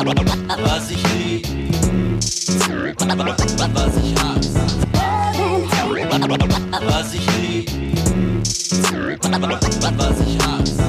[0.00, 1.46] Was ich lieb,
[2.96, 4.60] was ich hasse.
[6.86, 7.70] Was ich lieb,
[9.98, 10.84] was ich hasse.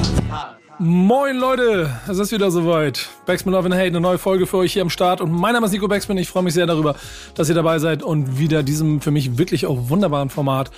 [0.78, 3.10] Moin Leute, es ist wieder soweit.
[3.26, 5.20] Backspin Love and Hate, eine neue Folge für euch hier am Start.
[5.20, 6.16] Und mein Name ist Nico Backspin.
[6.16, 6.96] Ich freue mich sehr darüber,
[7.34, 10.70] dass ihr dabei seid und wieder diesem für mich wirklich auch wunderbaren Format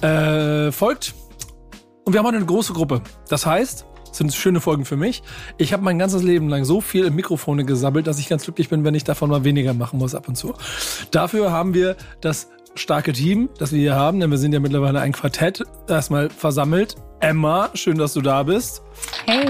[0.00, 1.14] äh, folgt.
[2.04, 3.00] Und wir haben heute eine große Gruppe.
[3.28, 5.22] Das heißt, sind schöne Folgen für mich.
[5.58, 8.68] Ich habe mein ganzes Leben lang so viel im Mikrofone gesammelt, dass ich ganz glücklich
[8.68, 10.54] bin, wenn ich davon mal weniger machen muss ab und zu.
[11.10, 15.00] Dafür haben wir das starke Team, das wir hier haben, denn wir sind ja mittlerweile
[15.00, 16.96] ein Quartett, erstmal versammelt.
[17.20, 18.82] Emma, schön, dass du da bist.
[19.26, 19.46] Hey.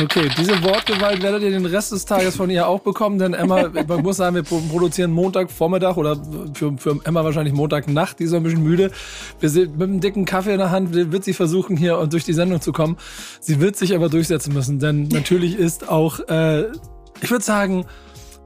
[0.00, 3.68] Okay, diese Wortgewalt werdet ihr den Rest des Tages von ihr auch bekommen, denn Emma,
[3.68, 6.16] man muss sagen, wir produzieren Montagvormittag oder
[6.54, 8.90] für, für Emma wahrscheinlich Montagnacht, die ist ein bisschen müde.
[9.38, 12.32] Wir sind mit einem dicken Kaffee in der Hand, wird sie versuchen, hier durch die
[12.32, 12.96] Sendung zu kommen.
[13.40, 16.70] Sie wird sich aber durchsetzen müssen, denn natürlich ist auch, äh,
[17.20, 17.84] ich würde sagen,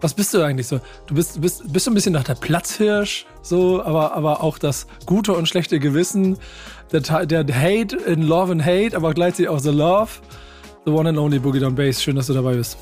[0.01, 0.81] was bist du eigentlich so?
[1.07, 4.89] Du bist, bist, bist du ein bisschen nach der Platzhirsch, so, aber, aber auch das
[5.07, 6.39] gute und schlechte Gewissen,
[6.93, 10.11] der, der Hate in Love and Hate, aber gleichzeitig auch The Love.
[10.87, 12.01] The one and only Boogie Down Bass.
[12.01, 12.79] Schön, dass du dabei bist.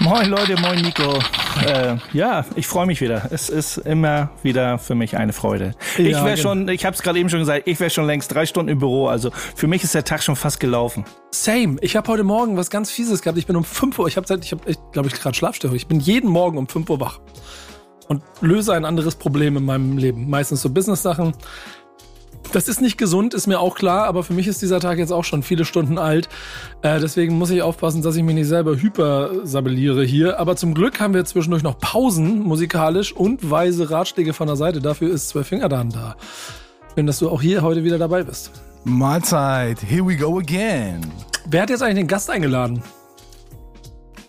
[0.00, 1.18] Moin Leute, moin Nico.
[1.66, 3.28] Äh, ja, ich freue mich wieder.
[3.30, 5.74] Es ist immer wieder für mich eine Freude.
[5.96, 6.36] Ja, ich wäre genau.
[6.36, 8.78] schon, ich habe es gerade eben schon gesagt, ich wäre schon längst drei Stunden im
[8.78, 9.08] Büro.
[9.08, 11.06] Also für mich ist der Tag schon fast gelaufen.
[11.30, 11.78] Same.
[11.80, 13.38] Ich habe heute Morgen was ganz Fieses gehabt.
[13.38, 15.76] Ich bin um 5 Uhr, ich habe ich hab, ich glaube ich, gerade Schlafstörung.
[15.76, 17.20] Ich bin jeden Morgen um 5 Uhr wach
[18.08, 20.28] und löse ein anderes Problem in meinem Leben.
[20.28, 21.32] Meistens so Business-Sachen.
[22.56, 25.12] Das ist nicht gesund, ist mir auch klar, aber für mich ist dieser Tag jetzt
[25.12, 26.30] auch schon viele Stunden alt.
[26.80, 30.40] Äh, deswegen muss ich aufpassen, dass ich mich nicht selber hypersabelliere hier.
[30.40, 34.80] Aber zum Glück haben wir zwischendurch noch Pausen musikalisch und weise Ratschläge von der Seite.
[34.80, 36.16] Dafür ist Zwölf Finger dann da.
[36.94, 38.52] Schön, dass du auch hier heute wieder dabei bist.
[38.84, 41.02] Mahlzeit, here we go again.
[41.50, 42.82] Wer hat jetzt eigentlich den Gast eingeladen?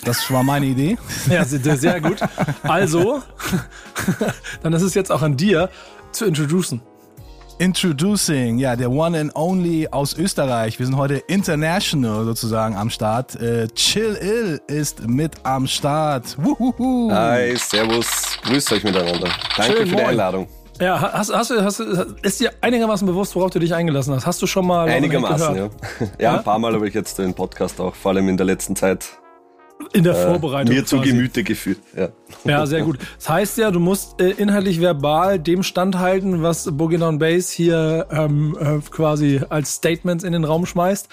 [0.03, 0.97] Das war meine Idee.
[1.29, 2.17] Ja, sehr, sehr gut.
[2.63, 3.23] Also,
[4.63, 5.69] dann ist es jetzt auch an dir
[6.11, 6.81] zu introducen.
[7.59, 10.77] Introducing, ja, der One and Only aus Österreich.
[10.77, 13.35] Wir sind heute international sozusagen am Start.
[13.41, 16.37] Äh, Chill Ill ist mit am Start.
[16.37, 17.11] Wuhuhu.
[17.11, 19.29] Hi, servus, grüßt euch miteinander.
[19.55, 20.47] Danke Schön, für die Einladung.
[20.79, 24.27] Ja, hast, hast, hast, ist dir einigermaßen bewusst, worauf du dich eingelassen hast?
[24.27, 25.63] Hast du schon mal Einigermaßen, ja.
[25.63, 25.69] ja.
[26.19, 26.37] ja.
[26.37, 29.17] ein paar Mal habe ich jetzt den Podcast auch, vor allem in der letzten Zeit,
[29.93, 30.75] in der äh, Vorbereitung.
[30.75, 31.79] Mir zu Gemüte geführt.
[31.95, 32.09] Ja.
[32.43, 32.99] ja, sehr gut.
[33.17, 38.07] Das heißt ja, du musst äh, inhaltlich verbal dem standhalten, was Boogie Down Bass hier
[38.11, 41.09] ähm, äh, quasi als Statements in den Raum schmeißt.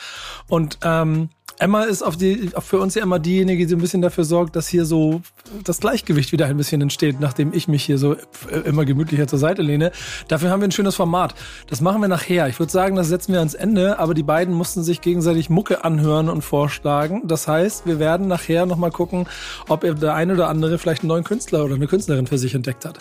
[0.49, 1.29] Und ähm,
[1.59, 4.69] Emma ist auf die, für uns ja immer diejenige, die ein bisschen dafür sorgt, dass
[4.69, 5.23] hier so
[5.63, 8.17] das Gleichgewicht wieder ein bisschen entsteht, nachdem ich mich hier so
[8.65, 9.93] immer gemütlicher zur Seite lehne.
[10.29, 11.35] Dafür haben wir ein schönes Format.
[11.69, 12.49] Das machen wir nachher.
[12.49, 15.85] Ich würde sagen, das setzen wir ans Ende, aber die beiden mussten sich gegenseitig Mucke
[15.85, 17.23] anhören und vorschlagen.
[17.27, 19.27] Das heißt, wir werden nachher nochmal gucken,
[19.69, 22.85] ob der eine oder andere vielleicht einen neuen Künstler oder eine Künstlerin für sich entdeckt
[22.85, 22.99] hat.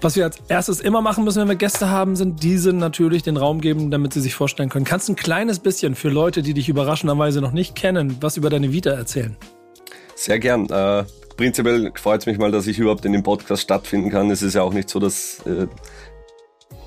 [0.00, 3.36] Was wir als erstes immer machen müssen, wenn wir Gäste haben, sind diese natürlich den
[3.36, 4.84] Raum geben, damit sie sich vorstellen können.
[4.84, 8.50] Kannst ein kleines bisschen für Leute, die dich überraschenderweise noch nicht kennen, kennen, was über
[8.50, 9.36] deine Vita erzählen?
[10.14, 10.68] Sehr gern.
[10.70, 11.04] Äh,
[11.36, 14.30] prinzipiell freut es mich mal, dass ich überhaupt in dem Podcast stattfinden kann.
[14.30, 15.66] Es ist ja auch nicht so, dass äh,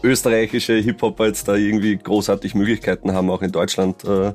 [0.04, 4.34] österreichische Hip-Hopper jetzt da irgendwie großartig Möglichkeiten haben, auch in Deutschland äh,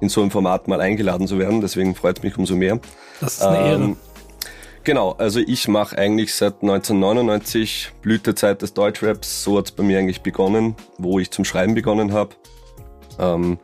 [0.00, 1.60] in so einem Format mal eingeladen zu werden.
[1.60, 2.78] Deswegen freut es mich umso mehr.
[3.20, 3.96] Das ist eine ähm, Ehre.
[4.84, 9.42] Genau, also ich mache eigentlich seit 1999 Blütezeit des Deutschraps.
[9.42, 12.36] So hat es bei mir eigentlich begonnen, wo ich zum Schreiben begonnen habe.
[13.18, 13.58] Ähm,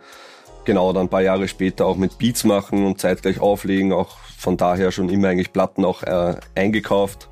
[0.65, 4.56] genau, dann ein paar Jahre später auch mit Beats machen und zeitgleich auflegen, auch von
[4.56, 7.28] daher schon immer eigentlich Platten auch äh, eingekauft,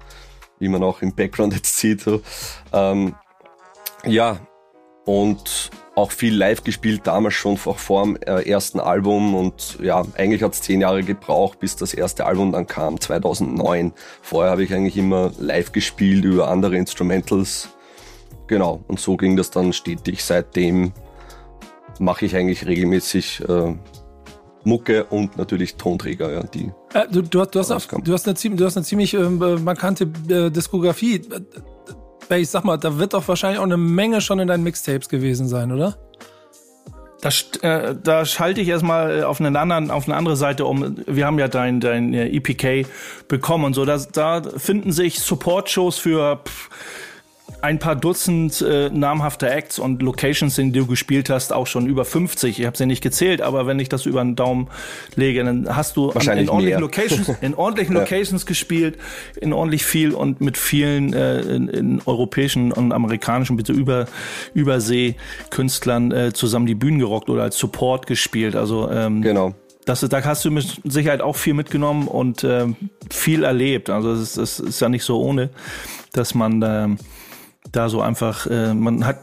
[0.58, 2.00] wie man auch im Background jetzt sieht.
[2.00, 2.22] So.
[2.72, 3.14] Ähm,
[4.04, 4.38] ja,
[5.04, 10.02] und auch viel live gespielt, damals schon auch vor dem äh, ersten Album und ja,
[10.16, 13.92] eigentlich hat es zehn Jahre gebraucht, bis das erste Album dann kam, 2009.
[14.22, 17.70] Vorher habe ich eigentlich immer live gespielt über andere Instrumentals.
[18.46, 20.92] Genau, und so ging das dann stetig seitdem
[22.00, 23.74] mache ich eigentlich regelmäßig äh,
[24.64, 26.72] Mucke und natürlich Tonträger, ja, die.
[26.94, 30.04] Äh, du, du, hast, du, hast, du, hast eine, du hast eine ziemlich äh, markante
[30.28, 31.22] äh, Diskografie.
[32.30, 35.48] Ich sag mal, da wird doch wahrscheinlich auch eine Menge schon in deinen Mixtapes gewesen
[35.48, 35.96] sein, oder?
[37.20, 40.96] Das, äh, da schalte ich erstmal auf, einen anderen, auf eine andere Seite um.
[41.06, 42.88] Wir haben ja dein, dein äh, EPK
[43.28, 43.84] bekommen und so.
[43.84, 46.70] Da, da finden sich Support-Shows für pff,
[47.62, 51.86] ein paar Dutzend äh, namhafte Acts und Locations, in denen du gespielt hast, auch schon
[51.86, 52.58] über 50.
[52.58, 54.68] Ich habe sie nicht gezählt, aber wenn ich das über den Daumen
[55.16, 58.00] lege, dann hast du an, in ordentlichen Locations, in ordentlichen ja.
[58.00, 58.98] Locations gespielt,
[59.40, 64.06] in ordentlich viel und mit vielen äh, in, in europäischen und amerikanischen, bitte über
[64.54, 68.56] Übersee-Künstlern äh, zusammen die Bühnen gerockt oder als Support gespielt.
[68.56, 69.54] Also ähm, genau
[69.84, 72.76] das da hast du mit Sicherheit auch viel mitgenommen und ähm,
[73.10, 73.90] viel erlebt.
[73.90, 75.50] Also es ist, es ist ja nicht so ohne,
[76.12, 76.98] dass man ähm,
[77.72, 79.18] da so einfach, äh, man hat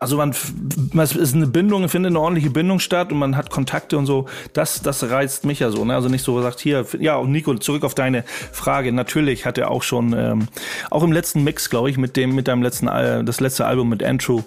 [0.00, 3.98] also man, es ist eine Bindung, findet eine ordentliche Bindung statt und man hat Kontakte
[3.98, 4.26] und so.
[4.52, 5.84] Das, das reizt mich ja so.
[5.84, 5.94] Ne?
[5.94, 8.92] Also nicht so gesagt, hier, ja, und Nico, zurück auf deine Frage.
[8.92, 10.48] Natürlich hat er auch schon, ähm,
[10.90, 14.04] auch im letzten Mix, glaube ich, mit dem, mit deinem letzten, das letzte Album mit
[14.04, 14.42] Andrew,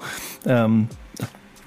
[0.45, 0.87] ähm,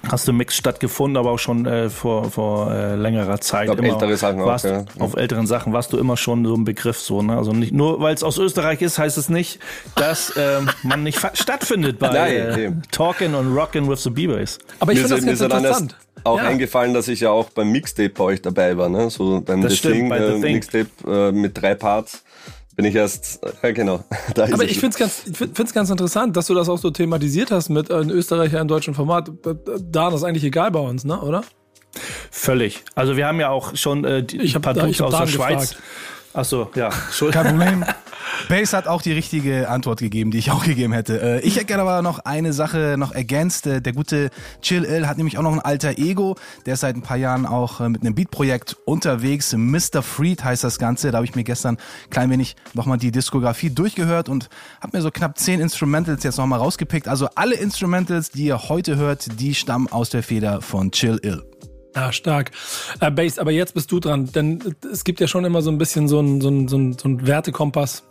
[0.09, 3.65] hast du im Mix stattgefunden, aber auch schon äh, vor, vor äh, längerer Zeit.
[3.65, 4.85] glaub, ältere Sachen auch, warst, ja.
[4.99, 7.21] Auf älteren Sachen warst du immer schon so ein Begriff so.
[7.21, 7.37] Ne?
[7.37, 9.59] Also nicht nur, weil es aus Österreich ist, heißt es nicht,
[9.95, 12.71] dass ähm, man nicht stattfindet bei Nein, äh.
[12.91, 14.59] Talking und Rockin' with the Beavers.
[14.79, 15.97] Aber ich finde das mir ganz interessant.
[16.23, 16.43] auch Ja.
[16.45, 19.09] eingefallen, dass ich ja auch beim Mixtape bei euch dabei war, ne?
[19.09, 20.53] So beim Das The stimmt, Thing, bei The äh, Thing.
[20.53, 22.23] Mixtape äh, mit drei Parts.
[22.75, 24.03] Bin ich erst, ja genau.
[24.33, 26.91] Da Aber ich finde es ganz, ich find's ganz interessant, dass du das auch so
[26.91, 29.31] thematisiert hast mit äh, in Österreicher im deutschen Format.
[29.89, 31.19] Da ist eigentlich egal bei uns, ne?
[31.21, 31.43] Oder?
[32.31, 32.83] Völlig.
[32.95, 35.17] Also wir haben ja auch schon äh, die, Ich hab ein paar da- hab aus
[35.19, 35.69] der Schweiz.
[35.69, 35.83] gefragt.
[36.33, 36.89] Ach so, ja.
[37.31, 37.85] Kein Problem.
[38.49, 41.21] Base hat auch die richtige Antwort gegeben, die ich auch gegeben hätte.
[41.21, 43.67] Äh, Ich hätte gerne aber noch eine Sache noch ergänzt.
[43.67, 44.29] Äh, Der gute
[44.61, 46.35] Chill Ill hat nämlich auch noch ein alter Ego.
[46.65, 49.53] Der ist seit ein paar Jahren auch äh, mit einem Beatprojekt unterwegs.
[49.55, 50.01] Mr.
[50.01, 51.11] Freed heißt das Ganze.
[51.11, 54.49] Da habe ich mir gestern ein klein wenig nochmal die Diskografie durchgehört und
[54.81, 57.07] habe mir so knapp zehn Instrumentals jetzt nochmal rausgepickt.
[57.07, 61.43] Also alle Instrumentals, die ihr heute hört, die stammen aus der Feder von Chill Ill.
[61.95, 62.51] Ja, stark.
[62.99, 65.77] Äh, Base, aber jetzt bist du dran, denn es gibt ja schon immer so ein
[65.77, 68.03] bisschen so ein, so ein, so ein, so ein Wertekompass.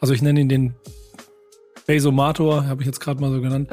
[0.00, 0.74] Also ich nenne ihn den
[1.86, 3.68] Basomator, habe ich jetzt gerade mal so genannt,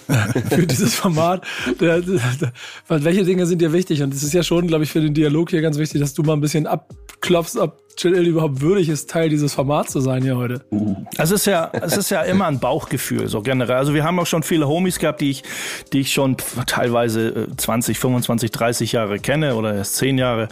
[0.50, 1.44] für dieses Format.
[1.80, 2.52] Der, der, der,
[2.86, 4.02] weil welche Dinge sind dir wichtig?
[4.02, 6.22] Und es ist ja schon, glaube ich, für den Dialog hier ganz wichtig, dass du
[6.22, 10.22] mal ein bisschen abklopfst, ob Chill Ill überhaupt würdig ist, Teil dieses Formats zu sein
[10.22, 10.60] hier heute.
[11.16, 13.74] Es ist ja, es ist ja immer ein Bauchgefühl, so generell.
[13.74, 15.42] Also wir haben auch schon viele Homies gehabt, die ich,
[15.92, 16.36] die ich schon
[16.66, 20.48] teilweise äh, 20, 25, 30 Jahre kenne oder erst 10 Jahre,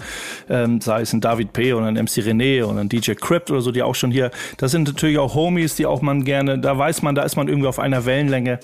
[0.49, 1.73] ähm, sei es ein David P.
[1.73, 4.73] oder ein MC René oder ein DJ Crypt oder so, die auch schon hier, das
[4.73, 7.69] sind natürlich auch Homies, die auch man gerne, da weiß man, da ist man irgendwie
[7.69, 8.59] auf einer Wellenlänge.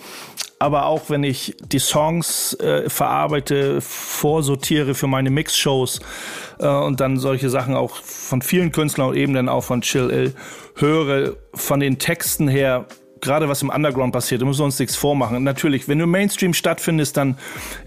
[0.62, 5.98] Aber auch wenn ich die Songs äh, verarbeite, vorsortiere für meine Mixshows
[6.60, 10.08] äh, und dann solche Sachen auch von vielen Künstlern und eben dann auch von Chill
[10.08, 10.34] Ill
[10.76, 12.86] höre, von den Texten her,
[13.22, 15.42] gerade was im Underground passiert, da müssen wir uns nichts vormachen.
[15.42, 17.38] Natürlich, wenn du im Mainstream stattfindest, dann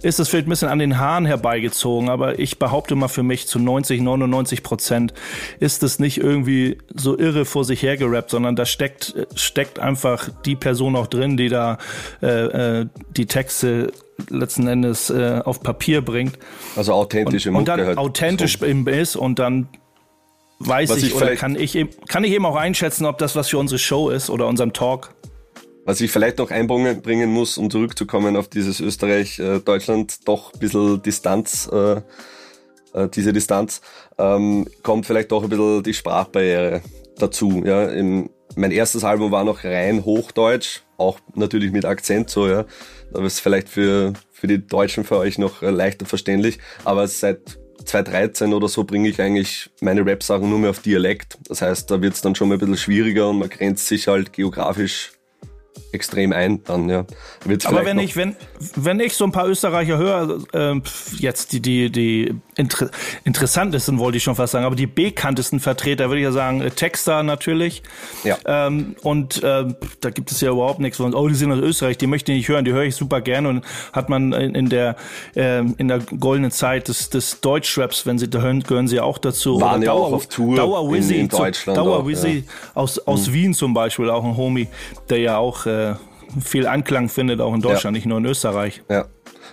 [0.02, 3.48] ist es vielleicht ein bisschen an den Haaren herbeigezogen, aber ich behaupte mal für mich,
[3.48, 5.14] zu 90, 99 Prozent
[5.60, 10.56] ist es nicht irgendwie so irre vor sich hergerappt, sondern da steckt, steckt einfach die
[10.56, 11.78] Person auch drin, die da
[12.24, 12.86] äh, äh,
[13.16, 13.92] die Texte
[14.30, 16.40] letzten Endes äh, auf Papier bringt
[16.78, 17.98] also authentische und, und dann halt.
[17.98, 19.68] authentisch eben ist und dann
[20.60, 23.18] weiß Was ich, ich oder vielleicht- kann ich, eben, kann ich eben auch einschätzen, ob
[23.18, 25.13] das was für unsere Show ist oder unserem Talk.
[25.86, 31.02] Was ich vielleicht noch einbringen bringen muss, um zurückzukommen auf dieses Österreich-Deutschland, doch ein bisschen
[31.04, 32.02] Distanz, äh,
[32.94, 33.81] äh, diese Distanz,
[34.18, 36.81] ähm, kommt vielleicht doch ein bisschen die Sprachbarriere
[37.18, 37.62] dazu.
[37.66, 37.86] Ja.
[37.86, 42.66] Im, mein erstes Album war noch rein Hochdeutsch, auch natürlich mit Akzent so, ja.
[43.13, 47.60] Da ist vielleicht für, für die Deutschen für euch noch äh, leichter verständlich, aber seit
[47.86, 51.38] 2013 oder so bringe ich eigentlich meine Rap-Sachen nur mehr auf Dialekt.
[51.48, 54.08] Das heißt, da wird es dann schon mal ein bisschen schwieriger und man grenzt sich
[54.08, 55.12] halt geografisch
[55.96, 57.06] extrem ein dann, ja.
[57.44, 58.36] Wird's Aber wenn ich, wenn,
[58.76, 60.40] wenn ich so ein paar Österreicher höre,
[60.82, 62.90] pf, jetzt die, die, die inter
[63.24, 66.72] interessantesten wollte ich schon fast sagen, aber die bekanntesten Vertreter würde ich ja sagen, äh,
[66.72, 67.84] Texter natürlich.
[68.24, 68.38] Ja.
[68.46, 71.98] Ähm, und ähm, da gibt es ja überhaupt nichts von, oh, die sind aus Österreich,
[71.98, 74.96] die möchte ich nicht hören, die höre ich super gerne und hat man in, der
[75.36, 79.18] ähm, in der goldenen Zeit des, des Deutschraps, wenn sie da hören, gehören sie auch
[79.18, 79.60] dazu.
[79.62, 83.00] Waren Oder ja auch auf Tour Dauer in- in zu- Deutschland Dauer auch, Wizzy aus,
[83.00, 84.68] aus Wien zum Beispiel, auch ein Homie,
[85.10, 85.85] der ja auch äh,
[86.42, 88.82] viel Anklang findet, auch in Deutschland, nicht nur in Österreich.
[88.89, 89.06] Ja.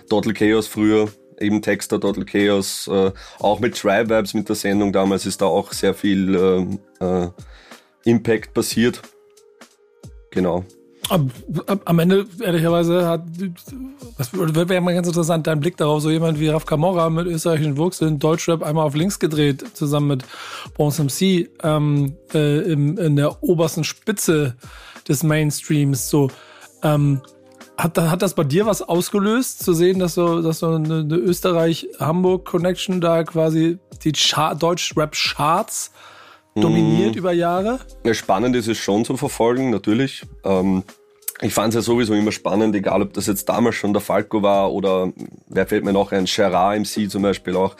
[0.09, 1.07] Total Chaos früher,
[1.39, 5.45] eben Texter Total Chaos, äh, auch mit Tribe Vibes mit der Sendung damals ist da
[5.45, 7.27] auch sehr viel ähm, äh,
[8.09, 9.01] Impact passiert.
[10.31, 10.65] Genau.
[11.09, 11.29] Am,
[11.67, 13.23] am- am Ende, ehrlicherweise, hat,
[14.17, 17.75] das wäre mal ganz interessant, dein Blick darauf, so jemand wie Raf Kamora mit österreichischen
[17.77, 20.23] Wurzeln, Deutschrap einmal auf links gedreht, zusammen mit
[20.75, 24.55] Bronze MC, ähm, äh, im, in der obersten Spitze
[25.07, 26.29] des Mainstreams, so,
[26.83, 27.21] ähm,
[27.77, 31.15] hat, hat das bei dir was ausgelöst, zu sehen, dass so, dass so eine, eine
[31.15, 35.91] Österreich-Hamburg-Connection da quasi die Char Deutsch-Rap-Charts
[36.55, 37.79] dominiert über Jahre?
[38.05, 40.23] Ja, spannend ist es schon zu verfolgen, natürlich.
[40.43, 40.83] Ähm,
[41.41, 44.43] ich fand es ja sowieso immer spannend, egal ob das jetzt damals schon der Falco
[44.43, 45.11] war oder
[45.47, 47.75] wer fällt mir noch ein, Gerard MC zum Beispiel auch,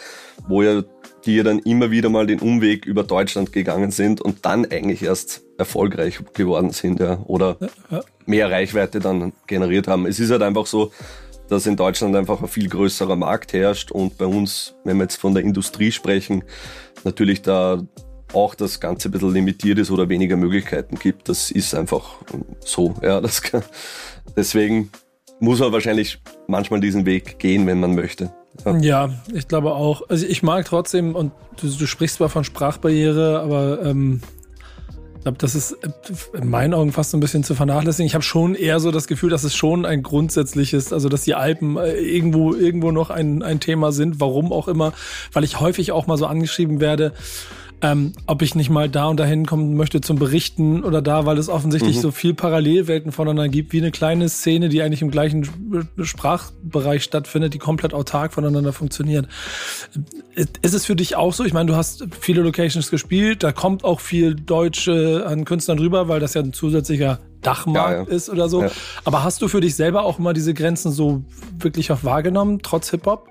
[0.47, 0.83] wo ja
[1.25, 5.03] die ja dann immer wieder mal den Umweg über Deutschland gegangen sind und dann eigentlich
[5.03, 7.57] erst erfolgreich geworden sind, ja, oder
[8.25, 10.05] mehr Reichweite dann generiert haben.
[10.05, 10.91] Es ist halt einfach so,
[11.49, 15.17] dass in Deutschland einfach ein viel größerer Markt herrscht und bei uns, wenn wir jetzt
[15.17, 16.43] von der Industrie sprechen,
[17.03, 17.81] natürlich da
[18.33, 21.29] auch das Ganze ein bisschen limitiert ist oder weniger Möglichkeiten gibt.
[21.29, 22.15] Das ist einfach
[22.59, 22.95] so.
[23.01, 23.63] Ja, das kann,
[24.35, 24.89] deswegen
[25.39, 28.31] muss man wahrscheinlich manchmal diesen Weg gehen, wenn man möchte.
[28.65, 28.77] Ja.
[28.77, 30.09] ja, ich glaube auch.
[30.09, 34.21] Also ich mag trotzdem, und du, du sprichst zwar von Sprachbarriere, aber ähm,
[35.23, 35.77] glaube, das ist
[36.33, 38.05] in meinen Augen fast so ein bisschen zu vernachlässigen.
[38.05, 41.33] Ich habe schon eher so das Gefühl, dass es schon ein grundsätzliches, also dass die
[41.33, 44.93] Alpen äh, irgendwo, irgendwo noch ein, ein Thema sind, warum auch immer,
[45.31, 47.13] weil ich häufig auch mal so angeschrieben werde,
[47.83, 51.37] ähm, ob ich nicht mal da und dahin kommen möchte zum Berichten oder da, weil
[51.37, 52.01] es offensichtlich mhm.
[52.01, 55.47] so viel Parallelwelten voneinander gibt, wie eine kleine Szene, die eigentlich im gleichen
[56.01, 59.27] Sprachbereich stattfindet, die komplett autark voneinander funktioniert.
[60.33, 61.43] Ist es für dich auch so?
[61.43, 66.07] Ich meine, du hast viele Locations gespielt, da kommt auch viel Deutsche an Künstlern rüber,
[66.07, 68.15] weil das ja ein zusätzlicher Dachmarkt ja, ja.
[68.15, 68.63] ist oder so.
[68.63, 68.71] Ja.
[69.03, 71.25] Aber hast du für dich selber auch immer diese Grenzen so
[71.59, 73.27] wirklich auch wahrgenommen, trotz Hip-Hop?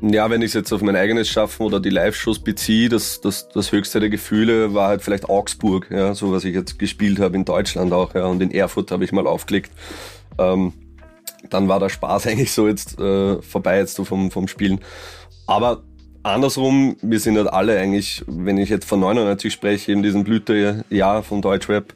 [0.00, 3.48] Ja, wenn ich es jetzt auf mein eigenes Schaffen oder die Live-Shows beziehe, das, das,
[3.48, 7.34] das höchste der Gefühle war halt vielleicht Augsburg, ja, so was ich jetzt gespielt habe
[7.34, 9.72] in Deutschland auch, ja, und in Erfurt habe ich mal aufgelegt.
[10.38, 10.72] Ähm,
[11.50, 14.80] dann war der Spaß eigentlich so jetzt äh, vorbei jetzt so vom, vom Spielen.
[15.48, 15.82] Aber
[16.22, 21.24] andersrum, wir sind halt alle eigentlich, wenn ich jetzt von 99 spreche, in diesem Blütejahr
[21.24, 21.92] von Deutschrap,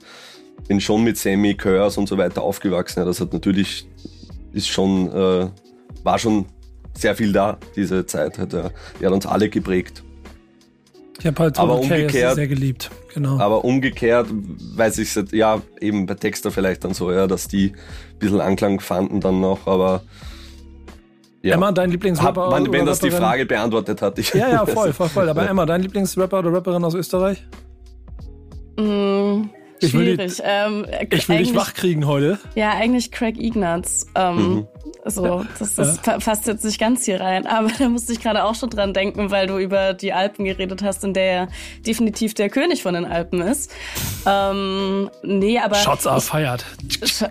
[0.66, 3.00] bin schon mit Sammy, Curse und so weiter aufgewachsen.
[3.00, 3.87] Ja, das hat natürlich,
[4.52, 5.49] ist schon, äh,
[6.02, 6.47] war schon
[6.94, 8.38] sehr viel da, diese Zeit.
[8.38, 10.02] Hat, die hat uns alle geprägt.
[11.18, 13.38] Ich habe halt aber umgekehrt, sehr geliebt, genau.
[13.38, 14.26] Aber umgekehrt
[14.75, 18.80] weiß ich ja eben bei Texter vielleicht dann so, ja, dass die ein bisschen Anklang
[18.80, 20.02] fanden dann noch, aber
[21.42, 21.54] ja.
[21.54, 22.50] Emma, dein Lieblingsrapper?
[22.50, 24.18] Hab, wenn das die Frage beantwortet hat.
[24.18, 25.28] Ich ja, ja, voll, voll, voll.
[25.28, 27.44] Aber Emma, dein Lieblingsrapper oder Rapperin aus Österreich?
[28.78, 32.38] Mm, ich will, die, ähm, ich will dich wachkriegen heute.
[32.54, 34.06] Ja, eigentlich Craig Ignatz.
[34.14, 34.66] Ähm, mhm.
[35.04, 36.18] So, das, das ja.
[36.18, 37.46] passt jetzt nicht ganz hier rein.
[37.46, 40.82] Aber da musste ich gerade auch schon dran denken, weil du über die Alpen geredet
[40.82, 41.49] hast, in der er
[41.84, 43.72] definitiv der König von den Alpen ist.
[44.26, 45.75] Ähm, nee, aber.
[45.75, 46.64] Shots are feiert.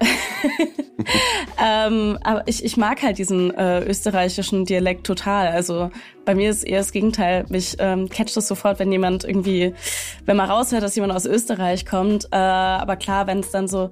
[1.63, 5.47] ähm, aber ich, ich mag halt diesen äh, österreichischen Dialekt total.
[5.47, 5.91] Also
[6.25, 7.45] bei mir ist eher das Gegenteil.
[7.49, 9.73] Mich ähm, catcht es sofort, wenn jemand irgendwie,
[10.25, 12.25] wenn man raushört, dass jemand aus Österreich kommt.
[12.31, 13.91] Äh, aber klar, wenn es dann so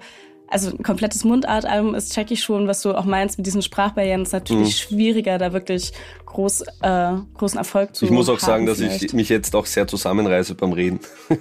[0.50, 4.24] also ein komplettes Mundartalbum ist, check ich schon, was du auch meinst mit diesen Sprachbarrieren.
[4.24, 4.96] ist natürlich mhm.
[4.96, 5.94] schwieriger, da wirklich
[6.26, 8.14] groß, äh, großen Erfolg zu haben.
[8.14, 9.04] Ich muss auch sagen, dass vielleicht.
[9.04, 11.00] ich mich jetzt auch sehr zusammenreiße beim Reden.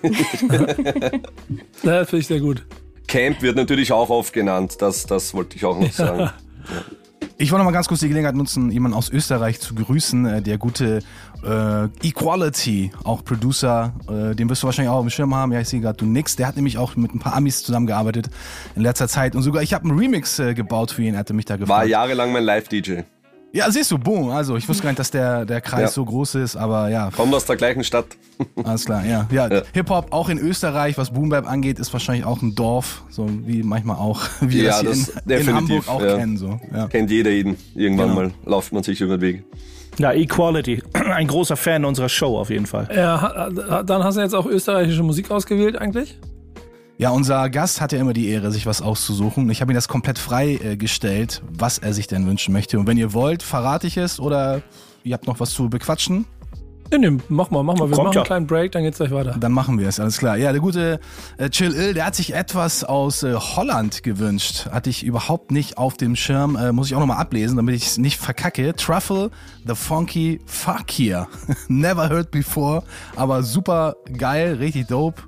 [1.83, 2.65] ja, finde ich sehr gut.
[3.07, 6.21] Camp wird natürlich auch oft genannt, das, das wollte ich auch noch sagen.
[6.21, 6.35] Ja.
[7.41, 10.43] Ich wollte noch mal ganz kurz die Gelegenheit nutzen, jemanden aus Österreich zu grüßen, äh,
[10.43, 11.03] der gute
[11.45, 15.53] äh, Equality, auch Producer, äh, den wirst du wahrscheinlich auch im Schirm haben.
[15.53, 16.35] Ja, ich sehe gerade, du nix.
[16.35, 18.29] Der hat nämlich auch mit ein paar Amis zusammengearbeitet
[18.75, 21.33] in letzter Zeit und sogar ich habe einen Remix äh, gebaut für ihn, er hatte
[21.33, 21.79] mich da gefragt.
[21.79, 23.03] War jahrelang mein Live-DJ.
[23.53, 24.31] Ja, siehst du, boom.
[24.31, 25.89] Also ich wusste gar nicht, dass der, der Kreis ja.
[25.89, 27.11] so groß ist, aber ja.
[27.11, 28.07] Kommt aus der gleichen Stadt.
[28.63, 29.27] Alles klar, ja.
[29.31, 29.63] Ja, ja.
[29.73, 33.63] Hip-Hop auch in Österreich, was Boom Bap angeht, ist wahrscheinlich auch ein Dorf, so wie
[33.63, 36.37] manchmal auch, wie ja, wir das, das in, in, Hamburg auch kennen.
[36.37, 36.61] So.
[36.73, 36.89] Ja.
[36.89, 37.57] Kennt jeder jeden.
[37.75, 38.21] Irgendwann genau.
[38.21, 39.45] mal lauft man sich über den Weg.
[39.99, 40.83] Ja, Equality.
[40.93, 42.89] Ein großer Fan unserer Show auf jeden Fall.
[42.95, 46.19] Ja, dann hast du jetzt auch österreichische Musik ausgewählt eigentlich?
[47.01, 49.49] Ja, unser Gast hat ja immer die Ehre, sich was auszusuchen.
[49.51, 52.77] Ich habe ihm das komplett freigestellt, äh, was er sich denn wünschen möchte.
[52.77, 54.63] Und wenn ihr wollt, verrate ich es oder
[55.05, 56.27] ihr habt noch was zu bequatschen.
[56.91, 57.89] Nee, nee, mach mal, mach mal.
[57.89, 58.21] Wir Kommt machen ja.
[58.23, 59.37] einen kleinen Break, dann geht's gleich weiter.
[59.39, 60.37] Dann machen wir es, alles klar.
[60.39, 60.99] Ja, der gute
[61.37, 64.67] äh, Chill Ill, der hat sich etwas aus äh, Holland gewünscht.
[64.73, 66.57] Hatte ich überhaupt nicht auf dem Schirm.
[66.57, 68.75] Äh, muss ich auch nochmal ablesen, damit ich es nicht verkacke.
[68.75, 69.31] Truffle,
[69.69, 71.29] the funky Fakir.
[71.69, 72.83] Never heard before,
[73.15, 75.23] aber super geil, richtig dope.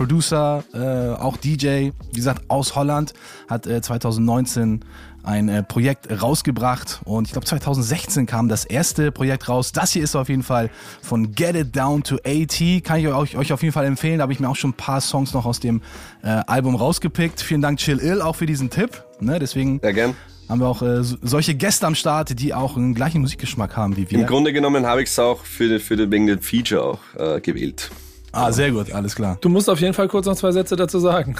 [0.00, 3.12] Producer, äh, auch DJ, wie gesagt, aus Holland,
[3.50, 4.80] hat äh, 2019
[5.24, 9.72] ein äh, Projekt rausgebracht und ich glaube 2016 kam das erste Projekt raus.
[9.72, 10.70] Das hier ist auf jeden Fall
[11.02, 12.82] von Get It Down to AT.
[12.82, 14.20] Kann ich euch, euch auf jeden Fall empfehlen.
[14.20, 15.82] Da habe ich mir auch schon ein paar Songs noch aus dem
[16.22, 17.42] äh, Album rausgepickt.
[17.42, 19.04] Vielen Dank Chill Ill auch für diesen Tipp.
[19.20, 20.16] Ne, deswegen Sehr gern.
[20.48, 24.10] haben wir auch äh, solche Gäste am Start, die auch einen gleichen Musikgeschmack haben wie
[24.10, 24.18] wir.
[24.18, 27.90] Im Grunde genommen habe ich es auch für, für wegen dem Feature auch äh, gewählt.
[28.32, 29.38] Ah, sehr gut, alles klar.
[29.40, 31.34] Du musst auf jeden Fall kurz noch zwei Sätze dazu sagen.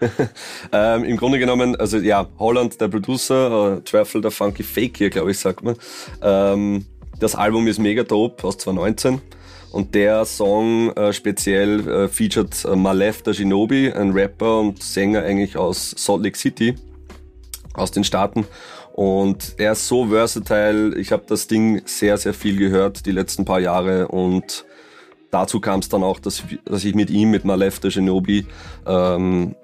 [0.72, 5.10] ähm, Im Grunde genommen, also ja, Holland, der Producer, äh, Truffle, der Funky Fake hier,
[5.10, 5.76] glaube ich, sagt man.
[6.22, 6.86] Ähm,
[7.20, 9.20] das Album ist mega dope aus 2019.
[9.70, 15.22] Und der Song äh, speziell äh, featured äh, Malef der Shinobi, ein Rapper und Sänger
[15.22, 16.76] eigentlich aus Salt Lake City,
[17.74, 18.46] aus den Staaten.
[18.92, 20.96] Und er ist so versatile.
[20.96, 24.64] Ich habe das Ding sehr, sehr viel gehört die letzten paar Jahre und
[25.34, 28.46] dazu kam es dann auch, dass, dass ich mit ihm, mit Malef der Shinobi,
[28.86, 29.56] ähm,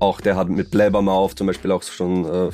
[0.00, 2.52] auch der hat mit Blabbermouth zum Beispiel auch schon äh, äh,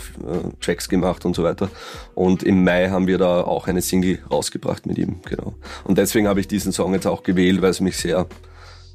[0.60, 1.68] Tracks gemacht und so weiter.
[2.14, 5.54] Und im Mai haben wir da auch eine Single rausgebracht mit ihm, genau.
[5.84, 8.26] Und deswegen habe ich diesen Song jetzt auch gewählt, weil es mich sehr,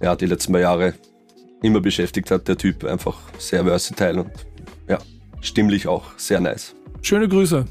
[0.01, 0.95] ja, die letzten paar Jahre
[1.61, 2.47] immer beschäftigt hat.
[2.47, 4.31] Der Typ einfach sehr versatile und
[4.87, 4.97] ja,
[5.41, 6.73] stimmlich auch sehr nice.
[7.03, 7.65] Schöne Grüße.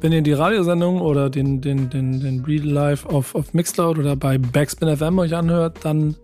[0.00, 4.14] Wenn ihr die Radiosendung oder den, den, den, den Real Live auf, auf Mixcloud oder
[4.14, 6.14] bei Backspin FM euch anhört, dann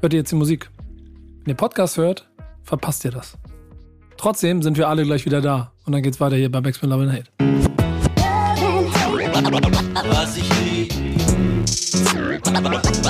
[0.00, 0.70] hört ihr jetzt die Musik.
[1.40, 2.30] Wenn ihr Podcast hört,
[2.62, 3.36] verpasst ihr das.
[4.16, 5.72] Trotzdem sind wir alle gleich wieder da.
[5.84, 7.24] Und dann geht's weiter hier bei Backspin Love and Hate.
[10.08, 10.92] Was ich lieb.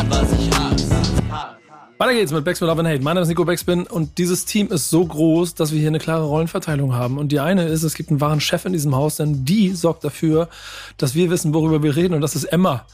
[0.08, 1.61] Was ich hasse.
[2.02, 3.00] Weiter geht's mit Backspin Love and Hate.
[3.00, 6.00] Mein Name ist Nico Backspin und dieses Team ist so groß, dass wir hier eine
[6.00, 7.16] klare Rollenverteilung haben.
[7.16, 10.02] Und die eine ist, es gibt einen wahren Chef in diesem Haus, denn die sorgt
[10.02, 10.48] dafür,
[10.96, 12.84] dass wir wissen, worüber wir reden und das ist Emma.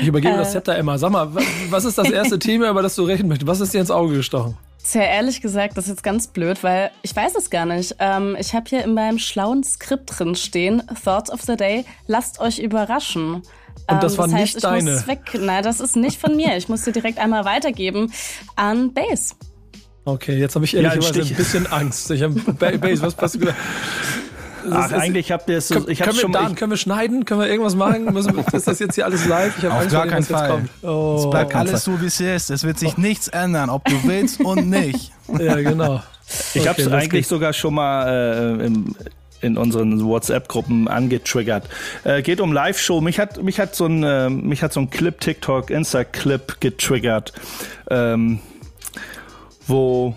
[0.00, 0.98] Ich übergebe das Zepter Emma.
[0.98, 3.46] Sag mal, wa- was ist das erste Thema, über das du reden möchtest?
[3.46, 4.56] Was ist dir ins Auge gestochen?
[4.82, 7.94] Tja, ehrlich gesagt, das ist jetzt ganz blöd, weil ich weiß es gar nicht.
[8.00, 12.40] Ähm, ich habe hier in meinem schlauen Skript drin stehen, Thoughts of the Day, lasst
[12.40, 13.42] euch überraschen.
[13.86, 14.92] Und das Ähm, war heißt, nicht ich deine.
[14.92, 15.20] Muss weg.
[15.38, 16.56] Nein, das ist nicht von mir.
[16.56, 18.12] Ich muss dir direkt einmal weitergeben
[18.56, 19.34] an Base.
[20.04, 21.30] Okay, jetzt habe ich Ja, ein ehrlicherweise Stich.
[21.32, 22.10] ein bisschen Angst.
[22.10, 23.56] Ich hab, Ba- Base, was passt gesagt?
[24.70, 26.70] Ach, ist- eigentlich habt ihr es, Können, ich können, hab's wir, schon Dan, ich, können
[26.72, 27.24] wir schneiden?
[27.24, 28.04] Können wir irgendwas machen?
[28.12, 29.56] Müssen, ist das jetzt hier alles live?
[29.58, 30.48] Ich hab Auf Angst gar keinen Fall.
[30.50, 30.70] kommt.
[30.82, 32.50] Oh, Es bleibt alles so, wie es ist.
[32.50, 35.12] Es wird sich nichts ändern, ob du willst und nicht.
[35.38, 36.02] Ja, genau.
[36.54, 37.28] ich Okay, hab's los eigentlich geht's.
[37.28, 38.08] sogar schon mal
[38.60, 38.94] äh, im,
[39.40, 41.68] in unseren WhatsApp-Gruppen angetriggert.
[42.04, 43.00] Äh, geht um Live-Show.
[43.00, 47.32] Mich hat, mich hat so ein, äh, mich hat so ein Clip, TikTok, Insta-Clip getriggert,
[47.90, 48.40] ähm,
[49.66, 50.14] wo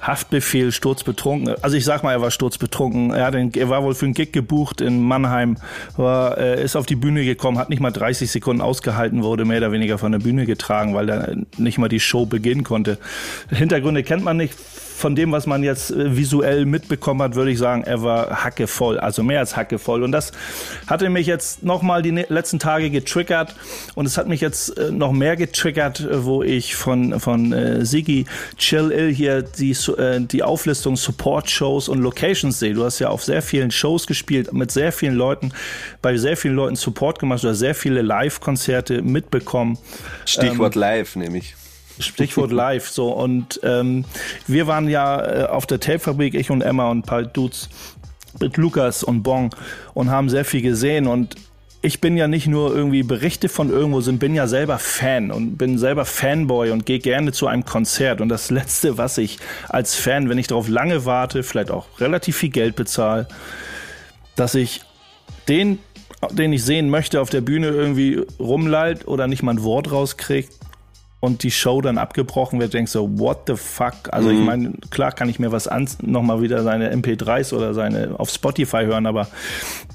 [0.00, 1.54] Haftbefehl sturzbetrunken.
[1.62, 3.10] Also ich sag mal, er war sturzbetrunken.
[3.12, 5.58] Er, hat den, er war wohl für einen Gig gebucht in Mannheim,
[5.96, 9.58] war, äh, ist auf die Bühne gekommen, hat nicht mal 30 Sekunden ausgehalten, wurde mehr
[9.58, 12.98] oder weniger von der Bühne getragen, weil er nicht mal die Show beginnen konnte.
[13.50, 14.54] Hintergründe kennt man nicht.
[15.00, 18.98] Von dem, was man jetzt äh, visuell mitbekommen hat, würde ich sagen, er war hackevoll,
[19.00, 20.02] also mehr als hackevoll.
[20.02, 20.30] Und das
[20.86, 23.56] hatte mich jetzt nochmal die ne- letzten Tage getriggert
[23.94, 27.82] und es hat mich jetzt äh, noch mehr getriggert, äh, wo ich von, von äh,
[27.86, 28.26] Sigi
[28.58, 32.74] Chill Ill hier die, äh, die Auflistung Support-Shows und Locations sehe.
[32.74, 35.52] Du hast ja auf sehr vielen Shows gespielt, mit sehr vielen Leuten,
[36.02, 39.78] bei sehr vielen Leuten Support gemacht oder sehr viele Live-Konzerte mitbekommen.
[40.26, 41.54] Stichwort live, nämlich.
[42.00, 42.88] Stichwort live.
[42.88, 44.04] So und ähm,
[44.46, 47.68] wir waren ja äh, auf der Tapefabrik, ich und Emma und ein paar Dudes
[48.40, 49.54] mit Lukas und Bong
[49.94, 51.36] und haben sehr viel gesehen und
[51.82, 55.56] ich bin ja nicht nur irgendwie Berichte von irgendwo sind, bin ja selber Fan und
[55.56, 58.20] bin selber Fanboy und gehe gerne zu einem Konzert.
[58.20, 62.36] Und das Letzte, was ich als Fan, wenn ich darauf lange warte, vielleicht auch relativ
[62.36, 63.28] viel Geld bezahle,
[64.36, 64.82] dass ich
[65.48, 65.78] den,
[66.30, 70.52] den ich sehen möchte, auf der Bühne irgendwie rumlallt oder nicht mal ein Wort rauskriegt
[71.20, 73.94] und die Show dann abgebrochen wird, denkst du, what the fuck?
[74.10, 78.18] Also ich meine, klar kann ich mir was an, nochmal wieder seine MP3s oder seine
[78.18, 79.28] auf Spotify hören, aber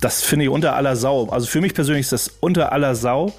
[0.01, 1.27] das finde ich unter aller Sau.
[1.29, 3.33] Also für mich persönlich ist das unter aller Sau.